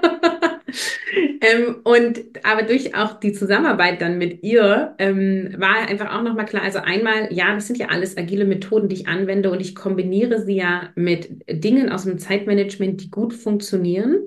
Ähm, 1.39 1.77
und 1.83 2.19
aber 2.43 2.63
durch 2.63 2.95
auch 2.95 3.19
die 3.19 3.33
Zusammenarbeit 3.33 4.01
dann 4.01 4.17
mit 4.17 4.43
ihr 4.43 4.95
ähm, 4.97 5.53
war 5.57 5.88
einfach 5.88 6.15
auch 6.17 6.24
nochmal 6.24 6.45
klar, 6.45 6.63
also 6.63 6.79
einmal, 6.79 7.31
ja, 7.31 7.53
das 7.53 7.67
sind 7.67 7.77
ja 7.77 7.88
alles 7.88 8.17
agile 8.17 8.45
Methoden, 8.45 8.89
die 8.89 8.95
ich 8.95 9.07
anwende 9.07 9.51
und 9.51 9.59
ich 9.59 9.75
kombiniere 9.75 10.41
sie 10.43 10.55
ja 10.55 10.89
mit 10.95 11.29
Dingen 11.47 11.89
aus 11.89 12.03
dem 12.03 12.17
Zeitmanagement, 12.17 13.01
die 13.01 13.12
gut 13.12 13.33
funktionieren. 13.33 14.17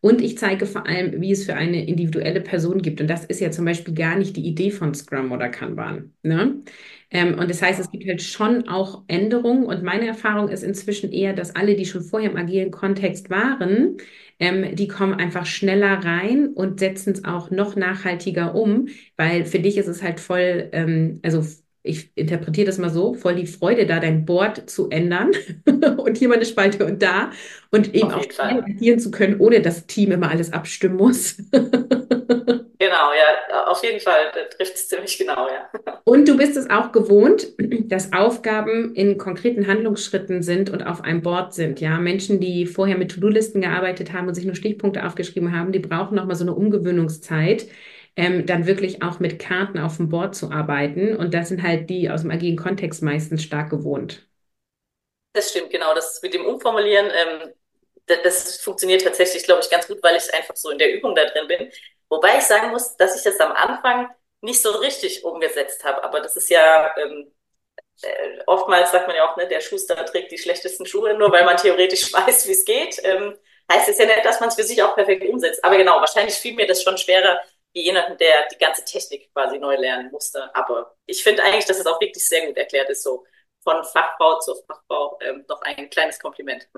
Und 0.00 0.20
ich 0.20 0.36
zeige 0.36 0.66
vor 0.66 0.86
allem, 0.86 1.22
wie 1.22 1.32
es 1.32 1.44
für 1.44 1.54
eine 1.54 1.86
individuelle 1.86 2.42
Person 2.42 2.82
gibt. 2.82 3.00
Und 3.00 3.08
das 3.08 3.24
ist 3.24 3.40
ja 3.40 3.50
zum 3.50 3.64
Beispiel 3.64 3.94
gar 3.94 4.18
nicht 4.18 4.36
die 4.36 4.46
Idee 4.46 4.70
von 4.70 4.94
Scrum 4.94 5.32
oder 5.32 5.48
Kanban. 5.48 6.12
Ne? 6.22 6.62
Ähm, 7.10 7.38
und 7.38 7.48
das 7.50 7.62
heißt, 7.62 7.80
es 7.80 7.90
gibt 7.90 8.06
halt 8.06 8.22
schon 8.22 8.68
auch 8.68 9.04
Änderungen. 9.08 9.64
Und 9.66 9.82
meine 9.82 10.06
Erfahrung 10.06 10.48
ist 10.48 10.62
inzwischen 10.62 11.12
eher, 11.12 11.32
dass 11.32 11.54
alle, 11.56 11.76
die 11.76 11.86
schon 11.86 12.02
vorher 12.02 12.30
im 12.30 12.36
agilen 12.36 12.70
Kontext 12.70 13.30
waren, 13.30 13.96
ähm, 14.40 14.74
die 14.74 14.88
kommen 14.88 15.14
einfach 15.14 15.46
schneller 15.46 16.04
rein 16.04 16.48
und 16.48 16.80
setzen 16.80 17.12
es 17.12 17.24
auch 17.24 17.50
noch 17.50 17.76
nachhaltiger 17.76 18.54
um, 18.54 18.88
weil 19.16 19.44
für 19.44 19.60
dich 19.60 19.76
ist 19.76 19.86
es 19.86 20.02
halt 20.02 20.20
voll, 20.20 20.68
ähm, 20.72 21.20
also 21.22 21.42
ich 21.86 22.10
interpretiere 22.16 22.66
das 22.66 22.78
mal 22.78 22.88
so, 22.88 23.12
voll 23.12 23.34
die 23.34 23.46
Freude 23.46 23.86
da, 23.86 24.00
dein 24.00 24.24
Board 24.24 24.68
zu 24.70 24.88
ändern 24.88 25.32
und 25.98 26.16
hier 26.16 26.28
mal 26.28 26.36
eine 26.36 26.46
Spalte 26.46 26.84
und 26.86 27.02
da 27.02 27.30
und 27.70 27.94
eben 27.94 28.10
auch 28.10 28.24
agieren 28.38 28.98
zu 28.98 29.10
können, 29.10 29.38
ohne 29.38 29.60
dass 29.60 29.74
das 29.74 29.86
Team 29.86 30.10
immer 30.10 30.30
alles 30.30 30.52
abstimmen 30.52 30.96
muss. 30.96 31.36
Genau, 32.76 33.12
ja, 33.14 33.64
auf 33.70 33.82
jeden 33.82 34.00
Fall 34.00 34.30
trifft 34.56 34.74
es 34.74 34.88
ziemlich 34.88 35.16
genau, 35.16 35.48
ja. 35.48 35.70
Und 36.04 36.28
du 36.28 36.36
bist 36.36 36.54
es 36.54 36.68
auch 36.68 36.92
gewohnt, 36.92 37.46
dass 37.88 38.12
Aufgaben 38.12 38.94
in 38.94 39.16
konkreten 39.16 39.66
Handlungsschritten 39.66 40.42
sind 40.42 40.68
und 40.68 40.82
auf 40.82 41.02
einem 41.02 41.22
Board 41.22 41.54
sind. 41.54 41.80
Ja, 41.80 41.98
Menschen, 41.98 42.40
die 42.40 42.66
vorher 42.66 42.98
mit 42.98 43.12
To-Do-Listen 43.12 43.62
gearbeitet 43.62 44.12
haben 44.12 44.28
und 44.28 44.34
sich 44.34 44.44
nur 44.44 44.54
Stichpunkte 44.54 45.06
aufgeschrieben 45.06 45.56
haben, 45.56 45.72
die 45.72 45.78
brauchen 45.78 46.16
nochmal 46.16 46.36
so 46.36 46.44
eine 46.44 46.52
Umgewöhnungszeit, 46.52 47.66
ähm, 48.16 48.46
dann 48.46 48.66
wirklich 48.66 49.02
auch 49.02 49.20
mit 49.20 49.38
Karten 49.38 49.78
auf 49.78 49.96
dem 49.96 50.08
Board 50.08 50.34
zu 50.34 50.50
arbeiten. 50.50 51.16
Und 51.16 51.34
das 51.34 51.48
sind 51.48 51.62
halt 51.62 51.90
die 51.90 52.10
aus 52.10 52.22
dem 52.22 52.30
agilen 52.30 52.56
Kontext 52.56 53.02
meistens 53.02 53.42
stark 53.42 53.70
gewohnt. 53.70 54.26
Das 55.32 55.50
stimmt, 55.50 55.70
genau. 55.70 55.94
Das 55.94 56.22
mit 56.22 56.34
dem 56.34 56.46
Umformulieren, 56.46 57.06
ähm, 57.06 57.52
das, 58.06 58.22
das 58.22 58.56
funktioniert 58.60 59.02
tatsächlich, 59.02 59.44
glaube 59.44 59.62
ich, 59.62 59.70
ganz 59.70 59.86
gut, 59.88 59.98
weil 60.02 60.16
ich 60.16 60.32
einfach 60.34 60.56
so 60.56 60.70
in 60.70 60.78
der 60.78 60.92
Übung 60.94 61.14
da 61.14 61.24
drin 61.26 61.48
bin. 61.48 61.72
Wobei 62.08 62.38
ich 62.38 62.44
sagen 62.44 62.70
muss, 62.70 62.96
dass 62.96 63.16
ich 63.16 63.22
das 63.22 63.40
am 63.40 63.52
Anfang 63.52 64.08
nicht 64.42 64.60
so 64.62 64.70
richtig 64.72 65.24
umgesetzt 65.24 65.84
habe. 65.84 66.04
Aber 66.04 66.20
das 66.20 66.36
ist 66.36 66.50
ja 66.50 66.94
ähm, 66.98 67.32
äh, 68.02 68.38
oftmals 68.46 68.92
sagt 68.92 69.06
man 69.06 69.16
ja 69.16 69.30
auch, 69.30 69.36
ne, 69.36 69.48
der 69.48 69.60
Schuster 69.60 70.04
trägt 70.06 70.32
die 70.32 70.38
schlechtesten 70.38 70.86
Schuhe, 70.86 71.14
nur 71.14 71.32
weil 71.32 71.44
man 71.44 71.56
theoretisch 71.56 72.12
weiß, 72.14 72.46
wie 72.48 72.52
es 72.52 72.64
geht. 72.64 73.00
Ähm, 73.04 73.36
heißt 73.72 73.88
es 73.88 73.98
ja 73.98 74.06
nicht, 74.06 74.24
dass 74.24 74.40
man 74.40 74.48
es 74.50 74.56
für 74.56 74.62
sich 74.64 74.82
auch 74.82 74.94
perfekt 74.94 75.24
umsetzt. 75.24 75.64
Aber 75.64 75.76
genau, 75.76 76.00
wahrscheinlich 76.00 76.34
fiel 76.34 76.54
mir 76.54 76.66
das 76.66 76.82
schon 76.82 76.98
schwerer, 76.98 77.40
wie 77.74 77.82
jemanden, 77.82 78.16
der 78.18 78.48
die 78.52 78.58
ganze 78.58 78.84
Technik 78.84 79.30
quasi 79.32 79.58
neu 79.58 79.76
lernen 79.76 80.10
musste. 80.10 80.54
Aber 80.54 80.94
ich 81.06 81.22
finde 81.22 81.42
eigentlich, 81.42 81.66
dass 81.66 81.78
es 81.78 81.86
auch 81.86 82.00
wirklich 82.00 82.26
sehr 82.26 82.46
gut 82.46 82.56
erklärt 82.56 82.88
ist, 82.88 83.02
so 83.02 83.24
von 83.62 83.82
Fachbau 83.84 84.38
zu 84.38 84.54
Fachbau 84.66 85.18
ähm, 85.22 85.44
noch 85.48 85.60
ein 85.62 85.90
kleines 85.90 86.18
Kompliment. 86.18 86.68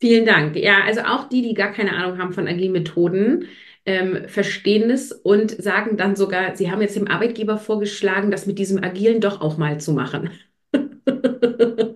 Vielen 0.00 0.26
Dank. 0.26 0.56
Ja, 0.56 0.82
also 0.84 1.02
auch 1.02 1.28
die, 1.28 1.42
die 1.42 1.54
gar 1.54 1.72
keine 1.72 1.92
Ahnung 1.92 2.18
haben 2.18 2.32
von 2.32 2.48
agilen 2.48 2.72
Methoden, 2.72 3.48
ähm, 3.84 4.28
verstehen 4.28 4.90
es 4.90 5.12
und 5.12 5.50
sagen 5.62 5.96
dann 5.96 6.16
sogar, 6.16 6.56
sie 6.56 6.70
haben 6.70 6.80
jetzt 6.80 6.96
dem 6.96 7.08
Arbeitgeber 7.08 7.58
vorgeschlagen, 7.58 8.30
das 8.30 8.46
mit 8.46 8.58
diesem 8.58 8.82
Agilen 8.82 9.20
doch 9.20 9.40
auch 9.40 9.58
mal 9.58 9.80
zu 9.80 9.92
machen. 9.92 10.38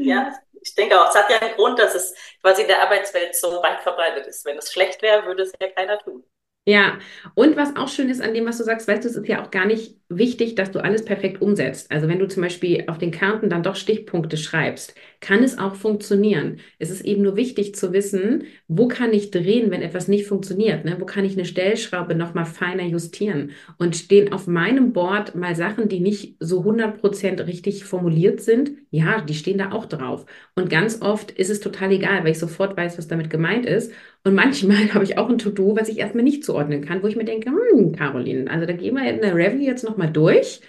ja, 0.00 0.32
ich 0.60 0.74
denke 0.74 1.00
auch, 1.00 1.08
es 1.08 1.14
hat 1.14 1.30
ja 1.30 1.38
einen 1.40 1.54
Grund, 1.56 1.78
dass 1.78 1.94
es 1.94 2.14
quasi 2.42 2.62
in 2.62 2.68
der 2.68 2.82
Arbeitswelt 2.82 3.34
so 3.34 3.48
weit 3.62 3.80
verbreitet 3.80 4.26
ist. 4.26 4.44
Wenn 4.44 4.58
es 4.58 4.72
schlecht 4.72 5.02
wäre, 5.02 5.26
würde 5.26 5.42
es 5.42 5.52
ja 5.60 5.68
keiner 5.68 5.98
tun. 5.98 6.24
Ja, 6.64 7.00
und 7.34 7.56
was 7.56 7.74
auch 7.74 7.88
schön 7.88 8.08
ist 8.08 8.22
an 8.22 8.34
dem, 8.34 8.46
was 8.46 8.58
du 8.58 8.62
sagst, 8.62 8.86
weißt 8.86 9.02
du, 9.02 9.08
es 9.08 9.16
ist 9.16 9.26
ja 9.26 9.42
auch 9.44 9.50
gar 9.50 9.66
nicht 9.66 9.96
wichtig, 10.08 10.54
dass 10.54 10.70
du 10.70 10.78
alles 10.78 11.04
perfekt 11.04 11.42
umsetzt. 11.42 11.90
Also 11.90 12.06
wenn 12.06 12.20
du 12.20 12.28
zum 12.28 12.40
Beispiel 12.40 12.84
auf 12.86 12.98
den 12.98 13.10
Karten 13.10 13.50
dann 13.50 13.64
doch 13.64 13.74
Stichpunkte 13.74 14.36
schreibst, 14.36 14.94
kann 15.20 15.42
es 15.42 15.58
auch 15.58 15.74
funktionieren. 15.74 16.60
Es 16.78 16.90
ist 16.90 17.04
eben 17.04 17.22
nur 17.22 17.34
wichtig 17.34 17.74
zu 17.74 17.92
wissen, 17.92 18.44
wo 18.68 18.86
kann 18.86 19.12
ich 19.12 19.32
drehen, 19.32 19.72
wenn 19.72 19.82
etwas 19.82 20.06
nicht 20.06 20.26
funktioniert? 20.26 20.84
Ne? 20.84 20.96
Wo 21.00 21.04
kann 21.04 21.24
ich 21.24 21.32
eine 21.32 21.46
Stellschraube 21.46 22.14
nochmal 22.14 22.44
feiner 22.46 22.84
justieren? 22.84 23.50
Und 23.78 23.96
stehen 23.96 24.32
auf 24.32 24.46
meinem 24.46 24.92
Board 24.92 25.34
mal 25.34 25.56
Sachen, 25.56 25.88
die 25.88 25.98
nicht 25.98 26.36
so 26.38 26.62
100% 26.62 27.44
richtig 27.46 27.84
formuliert 27.84 28.40
sind? 28.40 28.70
Ja, 28.92 29.20
die 29.22 29.34
stehen 29.34 29.58
da 29.58 29.72
auch 29.72 29.86
drauf. 29.86 30.26
Und 30.54 30.70
ganz 30.70 31.00
oft 31.02 31.32
ist 31.32 31.50
es 31.50 31.58
total 31.58 31.90
egal, 31.90 32.22
weil 32.22 32.32
ich 32.32 32.38
sofort 32.38 32.76
weiß, 32.76 32.98
was 32.98 33.08
damit 33.08 33.30
gemeint 33.30 33.66
ist. 33.66 33.90
Und 34.24 34.34
manchmal 34.34 34.76
habe 34.94 35.04
ich 35.04 35.18
auch 35.18 35.28
ein 35.28 35.38
To-Do, 35.38 35.76
was 35.76 35.88
ich 35.88 35.98
erstmal 35.98 36.24
nicht 36.24 36.44
zuordnen 36.44 36.84
kann, 36.84 37.02
wo 37.02 37.06
ich 37.08 37.16
mir 37.16 37.24
denke, 37.24 37.50
hm, 37.50 37.92
Caroline, 37.94 38.50
also 38.50 38.66
da 38.66 38.72
gehen 38.72 38.94
wir 38.96 39.08
in 39.10 39.20
der 39.20 39.34
Review 39.34 39.60
jetzt 39.62 39.84
nochmal 39.84 40.10
durch, 40.12 40.60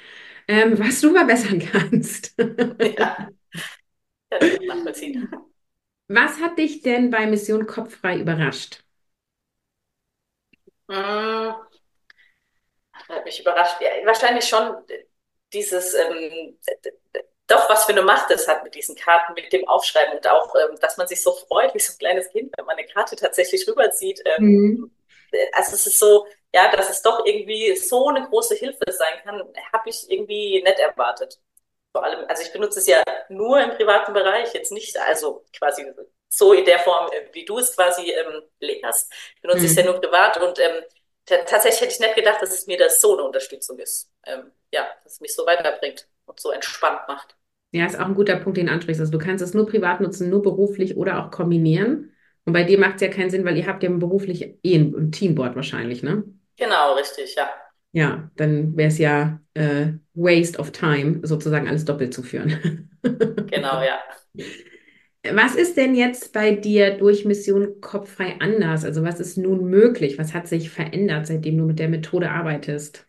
ähm, 0.48 0.78
was 0.80 1.02
du 1.02 1.14
verbessern 1.16 1.60
kannst. 1.60 2.36
ja. 2.80 3.30
Was 6.08 6.40
hat 6.40 6.58
dich 6.60 6.82
denn 6.82 7.10
bei 7.10 7.26
Mission 7.28 7.66
Kopffrei 7.68 8.18
überrascht? 8.20 8.86
Hm, 10.90 11.54
hat 13.08 13.26
mich 13.26 13.40
überrascht. 13.42 13.82
Ja, 13.82 13.90
wahrscheinlich 14.06 14.46
schon 14.46 14.76
dieses, 15.54 15.94
ähm, 15.94 16.58
doch, 17.54 17.70
was 17.70 17.86
für 17.86 17.92
eine 17.92 18.02
Macht 18.02 18.32
es 18.32 18.48
hat 18.48 18.64
mit 18.64 18.76
diesen 18.76 18.96
Karten, 18.96 19.34
mit 19.34 19.52
dem 19.54 19.68
Aufschreiben 19.68 20.18
und 20.18 20.28
auch, 20.28 20.54
ähm, 20.56 20.78
dass 20.82 20.98
man 20.98 21.08
sich 21.08 21.22
so 21.22 21.32
freut 21.32 21.74
wie 21.74 21.80
so 21.80 21.94
ein 21.94 22.00
kleines 22.00 22.30
Kind, 22.30 22.54
wenn 22.58 22.66
man 22.66 22.78
eine 22.78 22.88
Karte 22.88 23.16
tatsächlich 23.16 23.68
rüberzieht. 23.68 24.22
Ähm, 24.26 24.44
mhm. 24.44 24.92
Also 25.54 25.74
es 25.74 25.88
ist 25.88 26.00
so, 26.00 26.28
ja, 26.54 26.70
dass 26.70 26.90
es 26.90 27.02
doch 27.02 27.26
irgendwie 27.26 27.76
so 27.76 28.10
eine 28.10 28.28
große 28.28 28.56
Hilfe 28.56 28.92
sein 28.92 29.20
kann, 29.24 29.42
habe 29.72 29.90
ich 29.90 30.10
irgendwie 30.10 30.62
nicht 30.62 30.80
erwartet 30.80 31.40
vor 31.94 32.04
allem, 32.04 32.28
also 32.28 32.42
ich 32.42 32.52
benutze 32.52 32.80
es 32.80 32.88
ja 32.88 33.04
nur 33.30 33.62
im 33.62 33.70
privaten 33.72 34.14
Bereich, 34.14 34.54
jetzt 34.54 34.72
nicht, 34.72 34.98
also 34.98 35.46
quasi 35.56 35.86
so 36.28 36.52
in 36.54 36.66
der 36.66 36.80
Form, 36.80 37.10
äh, 37.12 37.28
wie 37.34 37.46
du 37.46 37.60
es 37.60 37.76
quasi 37.76 38.12
ähm, 38.12 38.42
lehrst, 38.60 39.14
benutze 39.42 39.60
mhm. 39.60 39.66
ich 39.66 39.72
es 39.72 39.78
ja 39.78 39.84
nur 39.84 40.02
privat 40.02 40.38
und 40.42 40.60
ähm, 40.60 40.84
tatsächlich 41.26 41.82
hätte 41.82 41.94
ich 41.94 42.00
nicht 42.00 42.16
gedacht, 42.16 42.42
dass 42.42 42.52
es 42.52 42.66
mir 42.66 42.78
das 42.78 43.00
so 43.00 43.14
eine 43.14 43.24
Unterstützung 43.24 43.78
ist. 43.78 44.12
Ähm, 44.26 44.52
ja, 44.72 44.90
dass 45.04 45.14
es 45.14 45.22
mich 45.22 45.36
so 45.36 45.46
weiterbringt 45.46 46.08
und 46.26 46.40
so 46.40 46.52
entspannt 46.52 47.08
macht. 47.08 47.38
Ja, 47.74 47.86
ist 47.86 48.00
auch 48.00 48.06
ein 48.06 48.16
guter 48.16 48.38
Punkt, 48.38 48.58
den 48.58 48.68
du 48.68 48.72
ansprichst. 48.72 49.02
Also 49.02 49.12
du 49.12 49.18
kannst 49.18 49.44
es 49.44 49.54
nur 49.54 49.66
privat 49.68 50.00
nutzen, 50.00 50.30
nur 50.30 50.42
beruflich 50.42 50.96
oder 50.96 51.24
auch 51.26 51.32
kombinieren. 51.32 52.12
Und 52.46 52.54
bei 52.54 52.64
dir 52.64 52.80
macht 52.80 52.96
es 52.96 53.02
ja 53.02 53.08
keinen 53.10 53.30
Sinn, 53.30 53.46
weil 53.46 53.58
ihr 53.58 53.68
habt 53.68 53.84
ja 53.84 53.90
beruflich 53.90 54.58
eh 54.64 54.76
ein, 54.76 54.94
ein 54.96 55.12
Teamboard 55.12 55.56
wahrscheinlich, 55.56 56.04
ne? 56.04 56.24
Genau, 56.56 56.94
richtig, 56.94 57.36
ja 57.36 57.50
ja, 57.94 58.30
dann 58.36 58.76
wäre 58.76 58.90
es 58.90 58.98
ja 58.98 59.40
äh, 59.54 59.94
Waste 60.16 60.60
of 60.60 60.72
Time, 60.72 61.20
sozusagen 61.24 61.68
alles 61.68 61.86
doppelt 61.86 62.14
zu 62.14 62.24
führen. 62.24 62.90
genau, 63.48 63.82
ja. 63.82 64.00
Was 65.32 65.56
ist 65.56 65.78
denn 65.78 65.96
jetzt 65.96 66.34
bei 66.34 66.52
dir 66.52 66.98
durch 66.98 67.24
Mission 67.24 67.80
Kopffrei 67.80 68.36
anders? 68.40 68.84
Also 68.84 69.04
was 69.04 69.22
ist 69.22 69.38
nun 69.38 69.70
möglich? 69.70 70.18
Was 70.18 70.34
hat 70.34 70.48
sich 70.48 70.70
verändert, 70.70 71.28
seitdem 71.28 71.58
du 71.58 71.64
mit 71.64 71.80
der 71.80 71.88
Methode 71.88 72.30
arbeitest? 72.30 73.08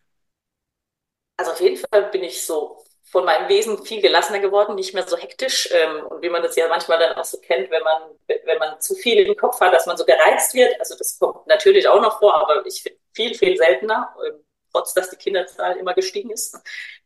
Also 1.37 1.52
auf 1.52 1.61
jeden 1.61 1.76
Fall 1.76 2.11
bin 2.11 2.23
ich 2.23 2.42
so 2.42 2.84
von 3.14 3.25
meinem 3.25 3.49
Wesen 3.49 3.80
viel 3.85 4.02
gelassener 4.02 4.40
geworden, 4.40 4.75
nicht 4.75 4.92
mehr 4.92 5.06
so 5.06 5.16
hektisch. 5.16 5.68
Ähm, 5.73 6.04
und 6.09 6.21
wie 6.21 6.28
man 6.28 6.42
das 6.42 6.56
ja 6.56 6.66
manchmal 6.66 6.99
dann 6.99 7.16
auch 7.16 7.25
so 7.25 7.38
kennt, 7.38 7.71
wenn 7.71 7.83
man, 7.85 8.02
wenn 8.26 8.59
man 8.59 8.80
zu 8.80 8.97
viel 8.97 9.25
im 9.25 9.37
Kopf 9.37 9.61
hat, 9.61 9.73
dass 9.73 9.87
man 9.87 9.97
so 9.97 10.04
gereizt 10.04 10.52
wird. 10.52 10.78
Also 10.80 10.97
das 10.99 11.16
kommt 11.21 11.47
natürlich 11.47 11.87
auch 11.87 12.02
noch 12.02 12.18
vor, 12.18 12.35
aber 12.37 12.66
ich 12.66 12.83
finde 12.83 12.99
viel, 13.12 13.35
viel 13.35 13.56
seltener. 13.56 14.12
Ähm, 14.26 14.44
trotz 14.73 14.94
dass 14.94 15.11
die 15.11 15.16
Kinderzahl 15.16 15.76
immer 15.76 15.94
gestiegen 15.94 16.30
ist. 16.30 16.59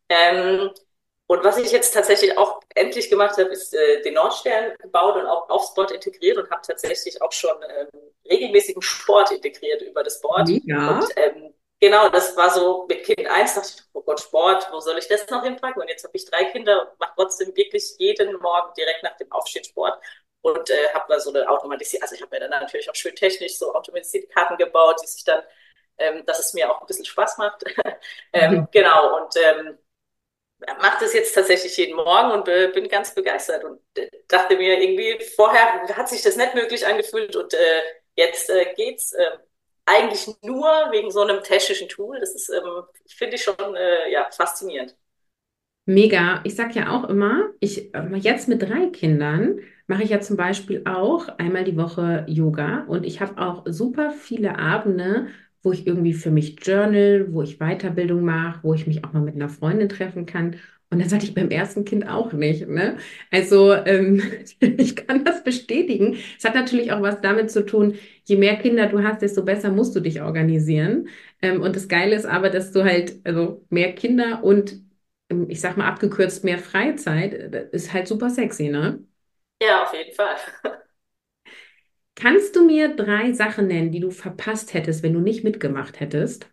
Ähm, 0.09 0.71
und 1.27 1.45
was 1.45 1.59
ich 1.59 1.71
jetzt 1.71 1.93
tatsächlich 1.93 2.39
auch 2.39 2.63
endlich 2.75 3.11
gemacht 3.11 3.37
habe, 3.37 3.51
ist 3.51 3.75
äh, 3.75 4.01
den 4.01 4.15
Nordstern 4.15 4.75
gebaut 4.79 5.17
und 5.17 5.27
auch 5.27 5.51
aufs 5.51 5.75
Board 5.75 5.91
integriert 5.91 6.39
und 6.39 6.51
habe 6.51 6.63
tatsächlich 6.67 7.21
auch 7.21 7.33
schon 7.33 7.55
ähm, 7.69 8.01
regelmäßigen 8.25 8.81
Sport 8.81 9.33
integriert 9.33 9.83
über 9.83 10.03
das 10.03 10.23
Board. 10.23 10.49
Ja. 10.65 10.99
Und 10.99 11.07
ähm, 11.17 11.53
genau, 11.81 12.09
das 12.09 12.37
war 12.37 12.51
so 12.51 12.87
mit 12.89 13.05
Kind 13.05 13.27
1 13.27 13.55
dachte 13.55 13.69
ich, 13.77 13.83
oh 13.93 14.03
Gott, 14.03 14.21
Sport, 14.21 14.69
wo 14.73 14.81
soll 14.81 14.99
ich 14.99 15.09
das 15.09 15.29
noch 15.29 15.43
hinpacken? 15.45 15.83
Und 15.83 15.89
jetzt 15.89 16.05
habe 16.05 16.17
ich 16.17 16.25
drei 16.27 16.45
Kinder 16.47 16.91
und 16.91 17.01
mache 17.01 17.13
trotzdem 17.17 17.55
wirklich 17.57 17.95
jeden 17.99 18.37
Morgen 18.41 18.73
direkt 18.77 19.03
nach 19.03 19.17
dem 19.17 19.31
Aufstehen 19.33 19.65
Sport 19.65 20.01
und 20.43 20.71
äh, 20.71 20.89
habe 20.95 21.07
da 21.09 21.21
so 21.21 21.31
eine 21.31 21.49
automatisierte, 21.49 22.03
also 22.03 22.15
ich 22.15 22.23
habe 22.23 22.35
mir 22.37 22.49
dann 22.49 22.61
natürlich 22.61 22.89
auch 22.91 22.95
schön 22.95 23.15
technisch 23.15 23.59
so 23.59 23.75
automatisierte 23.75 24.29
Karten 24.29 24.57
gebaut, 24.57 25.01
die 25.03 25.07
sich 25.07 25.25
dann 25.25 25.43
ähm, 25.99 26.25
dass 26.27 26.39
es 26.39 26.55
mir 26.55 26.71
auch 26.71 26.81
ein 26.81 26.87
bisschen 26.87 27.05
Spaß 27.05 27.39
macht. 27.39 27.65
ähm, 28.33 28.53
mhm. 28.53 28.69
Genau, 28.73 29.17
und 29.23 29.35
ähm, 29.37 29.79
mache 30.81 30.99
das 31.01 31.15
jetzt 31.15 31.35
tatsächlich 31.35 31.77
jeden 31.77 31.97
Morgen 31.97 32.33
und 32.33 32.45
bin 32.45 32.89
ganz 32.89 33.15
begeistert 33.15 33.65
und 33.65 33.81
dachte 34.29 34.57
mir 34.57 34.81
irgendwie, 34.81 35.19
vorher 35.37 35.87
hat 35.97 36.09
sich 36.09 36.23
das 36.23 36.37
nicht 36.37 36.55
möglich 36.55 36.87
angefühlt 36.87 37.37
und 37.37 37.55
äh, 37.55 37.83
jetzt 38.17 38.51
äh, 38.51 38.73
geht's 38.75 39.13
äh, 39.13 39.39
eigentlich 39.89 40.29
nur 40.43 40.67
wegen 40.93 41.11
so 41.11 41.23
einem 41.23 41.43
technischen 41.43 41.89
Tool. 41.89 42.21
Das 42.21 42.35
ist, 42.35 42.51
ähm, 42.51 42.85
finde 43.09 43.37
ich 43.37 43.43
schon 43.45 43.77
äh, 43.77 44.11
ja, 44.13 44.29
faszinierend. 44.31 44.97
Mega. 45.87 46.43
Ich 46.45 46.55
sage 46.55 46.75
ja 46.75 46.91
auch 46.91 47.05
immer, 47.09 47.49
ich 47.61 47.95
äh, 47.95 48.17
jetzt 48.17 48.49
mit 48.49 48.63
drei 48.63 48.89
Kindern 48.91 49.61
mache 49.87 50.03
ich 50.03 50.11
ja 50.11 50.21
zum 50.21 50.37
Beispiel 50.37 50.83
auch 50.87 51.29
einmal 51.39 51.65
die 51.65 51.77
Woche 51.79 52.25
Yoga 52.29 52.85
und 52.89 53.07
ich 53.07 53.21
habe 53.23 53.41
auch 53.41 53.65
super 53.67 54.11
viele 54.11 54.59
Abende, 54.59 55.29
wo 55.63 55.73
ich 55.73 55.87
irgendwie 55.87 56.13
für 56.13 56.31
mich 56.31 56.59
journal, 56.65 57.33
wo 57.33 57.43
ich 57.43 57.59
Weiterbildung 57.59 58.23
mache, 58.23 58.61
wo 58.63 58.75
ich 58.75 58.87
mich 58.87 59.03
auch 59.05 59.13
mal 59.15 59.23
mit 59.23 59.35
einer 59.35 59.49
Freundin 59.49 59.89
treffen 59.89 60.27
kann. 60.27 60.57
Und 60.91 61.01
das 61.03 61.13
hatte 61.13 61.27
ich 61.27 61.35
beim 61.35 61.51
ersten 61.51 61.85
Kind 61.85 62.09
auch 62.09 62.33
nicht. 62.33 62.67
Ne? 62.67 62.97
Also 63.31 63.75
ähm, 63.75 64.23
ich 64.61 64.97
kann 64.97 65.25
das 65.25 65.45
bestätigen. 65.45 66.17
Es 66.39 66.45
hat 66.45 66.55
natürlich 66.55 66.93
auch 66.93 67.03
was 67.03 67.21
damit 67.21 67.51
zu 67.51 67.65
tun, 67.67 67.95
je 68.25 68.37
mehr 68.37 68.57
Kinder 68.57 68.87
du 68.87 69.03
hast, 69.03 69.21
desto 69.23 69.45
besser 69.45 69.71
musst 69.71 69.95
du 69.97 70.01
dich 70.01 70.23
organisieren. 70.23 71.09
Ähm, 71.43 71.61
und 71.63 71.77
das 71.77 71.89
Geile 71.89 72.17
ist 72.17 72.25
aber, 72.27 72.49
dass 72.51 72.73
du 72.73 72.85
halt, 72.85 73.21
also 73.25 73.65
mehr 73.71 73.93
Kinder 73.95 74.43
und 74.45 74.81
ähm, 75.31 75.47
ich 75.51 75.61
sag 75.61 75.77
mal 75.77 75.87
abgekürzt 75.89 76.45
mehr 76.45 76.59
Freizeit, 76.59 77.35
äh, 77.35 77.69
ist 77.73 77.93
halt 77.93 78.09
super 78.09 78.31
sexy, 78.31 78.69
ne? 78.69 79.05
Ja, 79.61 79.83
auf 79.85 79.93
jeden 79.95 80.15
Fall. 80.15 80.37
Kannst 82.17 82.55
du 82.55 82.67
mir 82.67 82.95
drei 82.95 83.33
Sachen 83.33 83.67
nennen, 83.69 83.93
die 83.93 84.01
du 84.01 84.11
verpasst 84.11 84.75
hättest, 84.75 85.03
wenn 85.03 85.15
du 85.15 85.21
nicht 85.21 85.43
mitgemacht 85.43 86.01
hättest? 86.01 86.51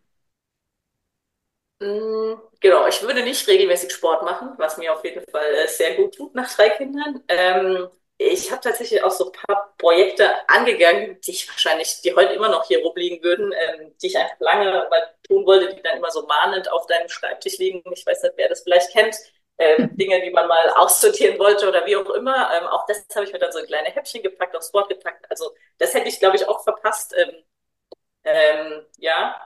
Mm, 1.80 2.36
genau, 2.62 2.88
ich 2.88 3.02
würde 3.02 3.24
nicht 3.24 3.48
regelmäßig 3.48 3.92
Sport 3.92 4.24
machen, 4.24 4.52
was 4.58 4.78
mir 4.78 4.94
auf 4.94 5.04
jeden 5.04 5.30
Fall 5.30 5.46
äh, 5.56 5.68
sehr 5.68 5.96
gut 5.96 6.16
tut 6.16 6.34
nach 6.34 6.50
drei 6.56 6.70
Kindern. 6.70 7.22
Ähm, 7.28 7.90
ich 8.18 8.50
habe 8.50 8.62
tatsächlich 8.62 9.04
auch 9.04 9.12
so 9.12 9.26
ein 9.26 9.32
paar 9.34 9.74
Projekte 9.78 10.30
angegangen, 10.48 11.20
die 11.22 11.32
ich 11.32 11.50
wahrscheinlich, 11.50 12.00
die 12.02 12.16
heute 12.16 12.34
immer 12.34 12.48
noch 12.48 12.66
hier 12.66 12.80
rumliegen 12.82 13.22
würden, 13.24 13.52
ähm, 13.52 13.94
die 14.02 14.08
ich 14.08 14.18
einfach 14.18 14.40
lange 14.40 14.88
mal 14.90 15.14
tun 15.28 15.46
wollte, 15.46 15.76
die 15.76 15.82
dann 15.82 15.98
immer 15.98 16.12
so 16.12 16.26
mahnend 16.26 16.72
auf 16.72 16.86
deinem 16.88 17.10
Schreibtisch 17.10 17.58
liegen. 17.58 17.84
Ich 17.94 18.06
weiß 18.06 18.24
nicht, 18.24 18.34
wer 18.38 18.48
das 18.48 18.62
vielleicht 18.64 18.92
kennt. 18.94 19.16
Ähm, 19.58 19.96
Dinge, 19.98 20.22
die 20.22 20.32
man 20.32 20.48
mal 20.48 20.70
aussortieren 20.76 21.40
wollte 21.40 21.68
oder 21.68 21.86
wie 21.86 21.96
auch 21.98 22.10
immer. 22.12 22.52
Ähm, 22.58 22.68
auch 22.68 22.86
das 22.88 23.06
habe 23.16 23.26
ich 23.26 23.34
mir 23.34 23.40
dann 23.40 23.52
so 23.52 23.60
ein 23.60 23.66
kleine 23.68 23.90
Häppchen 23.90 24.22
gepackt, 24.24 24.56
aufs 24.56 24.72
Board 24.72 24.88
gepackt. 24.90 25.26
Also 25.30 25.54
das 25.78 25.94
hätte 25.94 26.08
ich, 26.10 26.20
glaube 26.20 26.36
ich, 26.38 26.48
auch 26.48 26.64
verpasst. 26.64 27.14
Ähm, 27.18 27.32
ähm, 28.24 28.86
ja, 28.98 29.40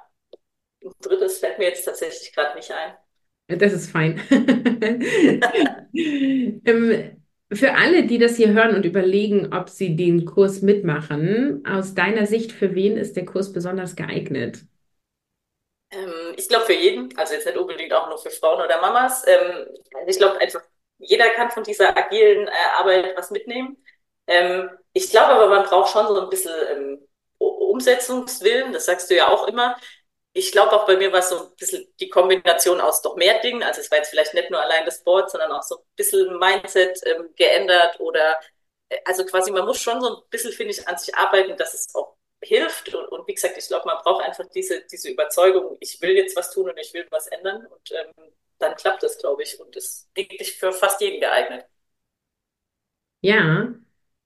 drittes 1.01 1.39
fällt 1.39 1.59
mir 1.59 1.65
jetzt 1.65 1.85
tatsächlich 1.85 2.33
gerade 2.33 2.55
nicht 2.55 2.71
ein. 2.71 2.93
Das 3.47 3.73
ist 3.73 3.89
fein. 3.91 4.21
ähm, 5.93 7.19
für 7.51 7.73
alle, 7.73 8.03
die 8.03 8.19
das 8.19 8.35
hier 8.35 8.53
hören 8.53 8.75
und 8.75 8.85
überlegen, 8.85 9.53
ob 9.53 9.69
sie 9.69 9.95
den 9.95 10.25
Kurs 10.25 10.61
mitmachen, 10.61 11.63
aus 11.67 11.95
deiner 11.95 12.27
Sicht, 12.27 12.51
für 12.51 12.75
wen 12.75 12.95
ist 12.95 13.15
der 13.15 13.25
Kurs 13.25 13.51
besonders 13.51 13.95
geeignet? 13.95 14.59
Ähm, 15.89 16.35
ich 16.37 16.47
glaube 16.47 16.65
für 16.65 16.73
jeden, 16.73 17.17
also 17.17 17.33
jetzt 17.33 17.47
nicht 17.47 17.57
unbedingt 17.57 17.91
auch 17.93 18.07
nur 18.07 18.19
für 18.19 18.29
Frauen 18.29 18.61
oder 18.61 18.79
Mamas. 18.79 19.25
Ähm, 19.27 19.65
ich 20.05 20.19
glaube 20.19 20.39
einfach, 20.39 20.61
jeder 20.99 21.29
kann 21.31 21.49
von 21.49 21.63
dieser 21.63 21.97
agilen 21.97 22.47
äh, 22.47 22.51
Arbeit 22.77 23.17
was 23.17 23.31
mitnehmen. 23.31 23.77
Ich 24.93 25.09
glaube 25.09 25.33
aber, 25.33 25.47
man 25.47 25.65
braucht 25.65 25.91
schon 25.91 26.05
so 26.05 26.21
ein 26.21 26.29
bisschen 26.29 26.53
Umsetzungswillen, 27.39 28.73
das 28.73 28.85
sagst 28.85 29.09
du 29.09 29.15
ja 29.15 29.27
auch 29.27 29.47
immer. 29.47 29.75
Ich 30.39 30.51
glaube 30.53 30.71
auch 30.73 30.85
bei 30.85 30.95
mir 30.97 31.11
war 31.11 31.19
es 31.19 31.29
so 31.29 31.39
ein 31.39 31.55
bisschen 31.57 31.87
die 31.99 32.09
Kombination 32.09 32.79
aus 32.81 33.01
doch 33.01 33.15
mehr 33.17 33.39
Dingen. 33.41 33.61
Also 33.63 33.81
es 33.81 33.91
war 33.91 33.97
jetzt 33.97 34.09
vielleicht 34.09 34.33
nicht 34.33 34.49
nur 34.49 34.61
allein 34.61 34.85
das 34.85 35.03
Board, 35.03 35.29
sondern 35.29 35.51
auch 35.51 35.63
so 35.63 35.77
ein 35.79 35.83
bisschen 35.97 36.39
Mindset 36.39 36.99
ähm, 37.05 37.33
geändert 37.35 37.99
oder 37.99 38.39
äh, 38.89 38.97
also 39.05 39.25
quasi 39.25 39.51
man 39.51 39.65
muss 39.65 39.81
schon 39.81 40.01
so 40.01 40.17
ein 40.17 40.23
bisschen, 40.29 40.53
finde 40.53 40.73
ich, 40.73 40.87
an 40.87 40.97
sich 40.97 41.13
arbeiten, 41.15 41.57
dass 41.57 41.73
es 41.73 41.93
auch 41.95 42.15
hilft. 42.41 42.93
Und, 42.95 43.07
und 43.09 43.27
wie 43.27 43.33
gesagt, 43.35 43.57
ich 43.57 43.67
glaube, 43.67 43.85
man 43.87 43.97
braucht 44.03 44.23
einfach 44.25 44.45
diese, 44.55 44.81
diese 44.87 45.09
Überzeugung, 45.09 45.77
ich 45.81 46.01
will 46.01 46.11
jetzt 46.11 46.35
was 46.37 46.51
tun 46.51 46.69
und 46.69 46.77
ich 46.77 46.93
will 46.93 47.05
was 47.11 47.27
ändern. 47.27 47.65
Und 47.67 47.91
ähm, 47.91 48.31
dann 48.59 48.75
klappt 48.77 49.03
das, 49.03 49.17
glaube 49.17 49.43
ich. 49.43 49.59
Und 49.59 49.75
es 49.75 50.09
wirklich 50.15 50.57
für 50.57 50.71
fast 50.71 51.01
jeden 51.01 51.19
geeignet. 51.19 51.65
Ja, 53.21 53.73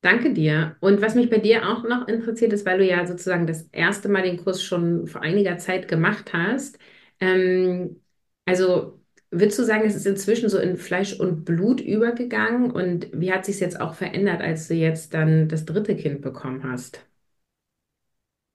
danke 0.04 0.34
dir. 0.34 0.78
Und 0.82 1.02
was 1.02 1.16
mich 1.16 1.30
bei 1.30 1.40
dir 1.40 1.68
auch 1.70 1.84
noch 1.84 2.08
interessiert 2.08 2.54
ist, 2.54 2.66
weil 2.66 2.80
du 2.80 2.86
ja 2.86 3.06
sozusagen 3.08 3.48
das 3.48 3.64
erste 3.72 4.10
Mal 4.10 4.24
den 4.24 4.38
Kurs 4.44 4.64
schon 4.64 5.08
vor 5.08 5.22
einiger 5.22 5.58
Zeit 5.58 5.88
gemacht 5.88 6.34
hast. 6.34 6.80
Ähm, 7.20 8.02
also 8.46 9.02
würdest 9.32 9.60
du 9.60 9.64
sagen, 9.64 9.86
es 9.86 9.96
ist 9.96 10.06
inzwischen 10.08 10.50
so 10.50 10.60
in 10.60 10.78
Fleisch 10.78 11.20
und 11.20 11.46
Blut 11.46 11.82
übergegangen? 11.82 12.72
Und 12.72 13.10
wie 13.14 13.34
hat 13.34 13.46
sich 13.46 13.60
jetzt 13.62 13.82
auch 13.82 13.96
verändert, 13.96 14.42
als 14.42 14.68
du 14.68 14.76
jetzt 14.76 15.14
dann 15.16 15.50
das 15.50 15.66
dritte 15.66 15.96
Kind 15.96 16.22
bekommen 16.22 16.64
hast? 16.64 17.02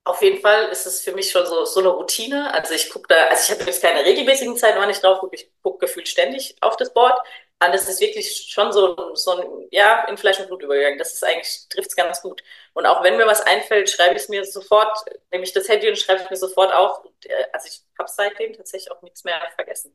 Auf 0.05 0.23
jeden 0.23 0.41
Fall 0.41 0.69
ist 0.71 0.87
es 0.87 1.03
für 1.03 1.13
mich 1.13 1.31
schon 1.31 1.45
so, 1.47 1.65
so 1.67 1.81
eine 1.81 1.91
Routine. 1.91 2.53
Also 2.55 2.73
ich 2.75 2.89
gucke 2.91 3.09
da, 3.09 3.27
also 3.29 3.53
ich 3.53 3.59
habe 3.61 3.71
jetzt 3.71 3.83
keine 3.83 4.05
regelmäßigen 4.05 4.57
Zeiten, 4.57 4.79
wann 4.79 4.89
ich 4.91 5.01
drauf 5.01 5.19
gucke. 5.21 5.37
Ich 5.37 5.51
gucke 5.63 5.87
gefühlt 5.87 6.09
ständig 6.09 6.57
auf 6.63 6.77
das 6.77 6.95
Board. 6.95 7.15
Und 7.61 7.73
das 7.73 7.88
ist 7.88 8.01
wirklich 8.01 8.47
schon 8.51 8.73
so, 8.73 9.14
so 9.14 9.33
ein, 9.33 9.68
ja, 9.73 10.05
in 10.09 10.16
Fleisch 10.16 10.38
und 10.38 10.47
Blut 10.47 10.62
übergegangen. 10.62 10.99
Das 10.99 11.12
ist 11.12 11.25
eigentlich, 11.25 11.66
trifft 11.68 11.88
es 11.90 11.97
ganz 11.97 12.23
gut. 12.23 12.42
Und 12.73 12.87
auch 12.87 13.03
wenn 13.03 13.16
mir 13.16 13.27
was 13.27 13.40
einfällt, 13.42 13.90
schreibe 13.90 14.14
ich 14.14 14.23
es 14.23 14.29
mir 14.29 14.44
sofort, 14.44 14.97
nehme 15.33 15.42
ich 15.44 15.53
das 15.53 15.68
Handy 15.68 15.88
und 15.88 15.99
schreibe 15.99 16.23
es 16.23 16.31
mir 16.31 16.37
sofort 16.37 16.73
auf. 16.73 17.05
Äh, 17.25 17.44
also 17.53 17.66
ich 17.68 17.81
habe 17.99 18.09
seitdem 18.09 18.53
tatsächlich 18.53 18.92
auch 18.92 19.03
nichts 19.03 19.25
mehr 19.25 19.40
vergessen. 19.57 19.92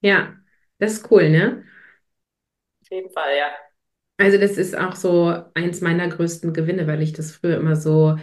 Ja, 0.00 0.36
das 0.78 0.94
ist 0.94 1.10
cool, 1.10 1.30
ne? 1.30 1.64
Auf 2.82 2.90
jeden 2.90 3.10
Fall, 3.10 3.36
ja. 3.36 3.50
Also 4.18 4.38
das 4.38 4.56
ist 4.58 4.76
auch 4.76 4.94
so 4.94 5.34
eins 5.54 5.80
meiner 5.80 6.08
größten 6.08 6.52
Gewinne, 6.52 6.86
weil 6.86 7.02
ich 7.02 7.12
das 7.12 7.32
früher 7.32 7.56
immer 7.56 7.76
so 7.76 8.18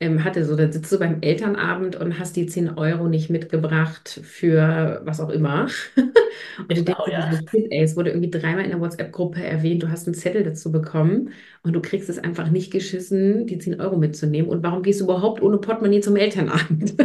ähm, 0.00 0.24
hatte. 0.24 0.44
So, 0.44 0.56
da 0.56 0.70
sitzt 0.70 0.92
du 0.92 0.98
beim 0.98 1.18
Elternabend 1.20 1.96
und 1.96 2.18
hast 2.18 2.36
die 2.36 2.46
10 2.46 2.76
Euro 2.76 3.08
nicht 3.08 3.30
mitgebracht 3.30 4.20
für 4.22 5.00
was 5.04 5.20
auch 5.20 5.30
immer. 5.30 5.68
und 5.96 6.76
du 6.76 6.82
denkst, 6.82 7.00
ja. 7.10 7.30
ey, 7.52 7.82
es 7.82 7.96
wurde 7.96 8.10
irgendwie 8.10 8.30
dreimal 8.30 8.64
in 8.64 8.70
der 8.70 8.80
WhatsApp-Gruppe 8.80 9.42
erwähnt, 9.42 9.82
du 9.82 9.90
hast 9.90 10.06
einen 10.06 10.14
Zettel 10.14 10.42
dazu 10.42 10.72
bekommen 10.72 11.30
und 11.62 11.72
du 11.72 11.80
kriegst 11.80 12.08
es 12.08 12.18
einfach 12.18 12.50
nicht 12.50 12.72
geschissen, 12.72 13.46
die 13.46 13.58
10 13.58 13.80
Euro 13.80 13.96
mitzunehmen. 13.96 14.50
Und 14.50 14.62
warum 14.62 14.82
gehst 14.82 15.00
du 15.00 15.04
überhaupt 15.04 15.42
ohne 15.42 15.58
Portemonnaie 15.58 16.00
zum 16.00 16.16
Elternabend? 16.16 16.94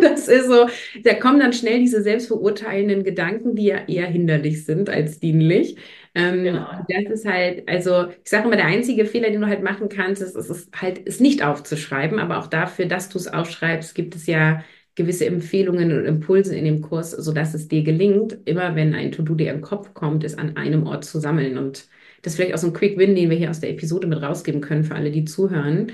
das 0.00 0.28
ist 0.28 0.46
so, 0.46 0.66
da 1.04 1.14
kommen 1.14 1.40
dann 1.40 1.52
schnell 1.52 1.78
diese 1.78 2.02
selbstverurteilenden 2.02 3.04
Gedanken, 3.04 3.54
die 3.54 3.66
ja 3.66 3.78
eher 3.86 4.06
hinderlich 4.06 4.64
sind 4.64 4.90
als 4.90 5.18
dienlich. 5.18 5.76
Ähm, 6.14 6.42
genau. 6.44 6.66
Das 6.88 7.04
ist 7.20 7.26
halt, 7.26 7.68
also 7.68 8.08
ich 8.08 8.28
sage 8.30 8.46
immer, 8.46 8.56
der 8.56 8.66
einzige 8.66 9.04
Fehler, 9.06 9.30
den 9.30 9.40
du 9.40 9.46
halt 9.46 9.62
machen 9.62 9.88
kannst, 9.88 10.22
ist, 10.22 10.34
ist, 10.36 10.50
ist 10.50 10.80
halt, 10.80 11.06
es 11.06 11.20
nicht 11.20 11.42
aufzuschreiben. 11.42 12.18
Aber 12.18 12.38
auch 12.38 12.46
dafür, 12.48 12.86
dass 12.86 13.08
du 13.08 13.18
es 13.18 13.28
aufschreibst, 13.28 13.94
gibt 13.94 14.14
es 14.16 14.26
ja 14.26 14.64
gewisse 14.94 15.26
Empfehlungen 15.26 15.92
und 15.96 16.04
Impulse 16.06 16.56
in 16.56 16.64
dem 16.64 16.82
Kurs, 16.82 17.12
sodass 17.12 17.54
es 17.54 17.68
dir 17.68 17.82
gelingt, 17.84 18.36
immer 18.46 18.74
wenn 18.74 18.94
ein 18.94 19.12
To-Do 19.12 19.34
dir 19.36 19.52
im 19.52 19.60
Kopf 19.60 19.94
kommt, 19.94 20.24
es 20.24 20.36
an 20.36 20.56
einem 20.56 20.86
Ort 20.86 21.04
zu 21.04 21.20
sammeln. 21.20 21.56
Und 21.56 21.88
das 22.22 22.32
ist 22.32 22.36
vielleicht 22.36 22.54
auch 22.54 22.58
so 22.58 22.66
ein 22.68 22.72
Quick 22.72 22.98
Win, 22.98 23.14
den 23.14 23.30
wir 23.30 23.36
hier 23.36 23.50
aus 23.50 23.60
der 23.60 23.70
Episode 23.70 24.06
mit 24.08 24.20
rausgeben 24.22 24.60
können 24.60 24.82
für 24.84 24.96
alle, 24.96 25.10
die 25.12 25.24
zuhören. 25.24 25.92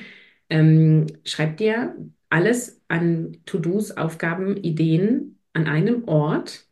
Ähm, 0.50 1.06
schreib 1.24 1.56
dir 1.58 1.96
alles 2.30 2.82
an 2.88 3.38
To-Dos, 3.46 3.92
Aufgaben, 3.96 4.56
Ideen 4.56 5.38
an 5.52 5.66
einem 5.66 6.04
Ort 6.08 6.66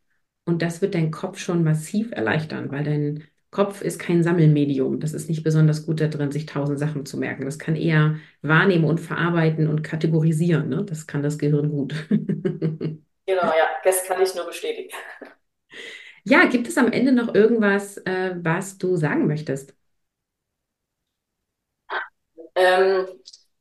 und 0.44 0.62
das 0.62 0.82
wird 0.82 0.94
deinen 0.94 1.10
Kopf 1.10 1.38
schon 1.38 1.62
massiv 1.64 2.10
erleichtern, 2.12 2.70
weil 2.70 2.84
dein 2.84 3.24
Kopf 3.52 3.82
ist 3.82 3.98
kein 3.98 4.22
Sammelmedium. 4.22 4.98
Das 4.98 5.12
ist 5.12 5.28
nicht 5.28 5.44
besonders 5.44 5.84
gut 5.86 6.00
da 6.00 6.08
drin, 6.08 6.32
sich 6.32 6.46
tausend 6.46 6.78
Sachen 6.78 7.04
zu 7.06 7.18
merken. 7.18 7.44
Das 7.44 7.58
kann 7.58 7.76
eher 7.76 8.16
wahrnehmen 8.40 8.84
und 8.86 8.98
verarbeiten 8.98 9.68
und 9.68 9.84
kategorisieren. 9.84 10.70
Ne? 10.70 10.84
Das 10.84 11.06
kann 11.06 11.22
das 11.22 11.38
Gehirn 11.38 11.68
gut. 11.70 11.94
genau, 12.08 13.44
ja, 13.44 13.68
das 13.84 14.04
kann 14.04 14.22
ich 14.22 14.34
nur 14.34 14.46
bestätigen. 14.46 14.90
Ja, 16.24 16.46
gibt 16.46 16.66
es 16.68 16.78
am 16.78 16.90
Ende 16.92 17.12
noch 17.12 17.34
irgendwas, 17.34 17.98
äh, 17.98 18.34
was 18.36 18.78
du 18.78 18.96
sagen 18.96 19.26
möchtest? 19.26 19.74
Ähm, 22.54 23.06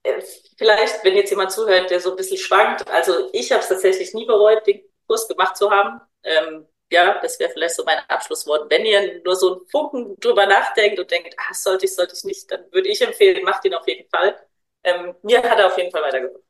äh, 0.03 0.21
vielleicht, 0.57 1.03
wenn 1.03 1.15
jetzt 1.15 1.31
jemand 1.31 1.51
zuhört, 1.51 1.89
der 1.89 1.99
so 1.99 2.11
ein 2.11 2.17
bisschen 2.17 2.37
schwankt. 2.37 2.89
Also 2.89 3.29
ich 3.33 3.51
habe 3.51 3.61
es 3.61 3.69
tatsächlich 3.69 4.13
nie 4.13 4.25
bereut, 4.25 4.65
den 4.67 4.81
Kurs 5.07 5.27
gemacht 5.27 5.57
zu 5.57 5.69
haben. 5.71 6.01
Ähm, 6.23 6.65
ja, 6.91 7.19
das 7.21 7.39
wäre 7.39 7.49
vielleicht 7.51 7.75
so 7.75 7.83
mein 7.85 7.99
Abschlusswort. 8.07 8.69
Wenn 8.69 8.85
ihr 8.85 9.21
nur 9.23 9.35
so 9.35 9.53
einen 9.53 9.65
Funken 9.67 10.19
drüber 10.19 10.45
nachdenkt 10.45 10.99
und 10.99 11.09
denkt, 11.09 11.33
ah, 11.37 11.53
sollte 11.53 11.85
ich, 11.85 11.95
sollte 11.95 12.13
ich 12.15 12.23
nicht, 12.25 12.51
dann 12.51 12.65
würde 12.71 12.89
ich 12.89 13.01
empfehlen, 13.01 13.43
macht 13.43 13.65
ihn 13.65 13.73
auf 13.73 13.87
jeden 13.87 14.07
Fall. 14.09 14.35
Ähm, 14.83 15.15
mir 15.23 15.41
hat 15.41 15.57
er 15.57 15.67
auf 15.67 15.77
jeden 15.77 15.91
Fall 15.91 16.03
weitergeholfen. 16.03 16.41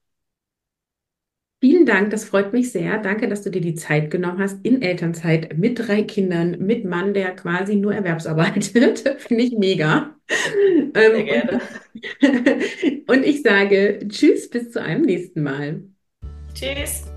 Vielen 1.64 1.86
Dank, 1.86 2.10
das 2.10 2.26
freut 2.26 2.54
mich 2.54 2.72
sehr. 2.72 2.98
Danke, 2.98 3.28
dass 3.28 3.44
du 3.44 3.52
dir 3.52 3.62
die 3.62 3.76
Zeit 3.76 4.10
genommen 4.10 4.40
hast 4.40 4.66
in 4.66 4.82
Elternzeit 4.82 5.56
mit 5.60 5.78
drei 5.78 6.02
Kindern, 6.02 6.58
mit 6.58 6.86
Mann, 6.86 7.14
der 7.14 7.36
quasi 7.36 7.76
nur 7.76 7.94
erwerbsarbeitet. 7.94 9.00
Finde 9.20 9.44
ich 9.44 9.52
mega. 9.52 10.16
Sehr 10.28 11.14
ähm, 11.14 11.26
gerne. 11.26 11.62
Und 13.08 13.24
ich 13.24 13.44
sage 13.44 14.00
Tschüss, 14.08 14.50
bis 14.50 14.72
zu 14.72 14.82
einem 14.82 15.04
nächsten 15.04 15.44
Mal. 15.44 15.84
Tschüss. 16.56 17.11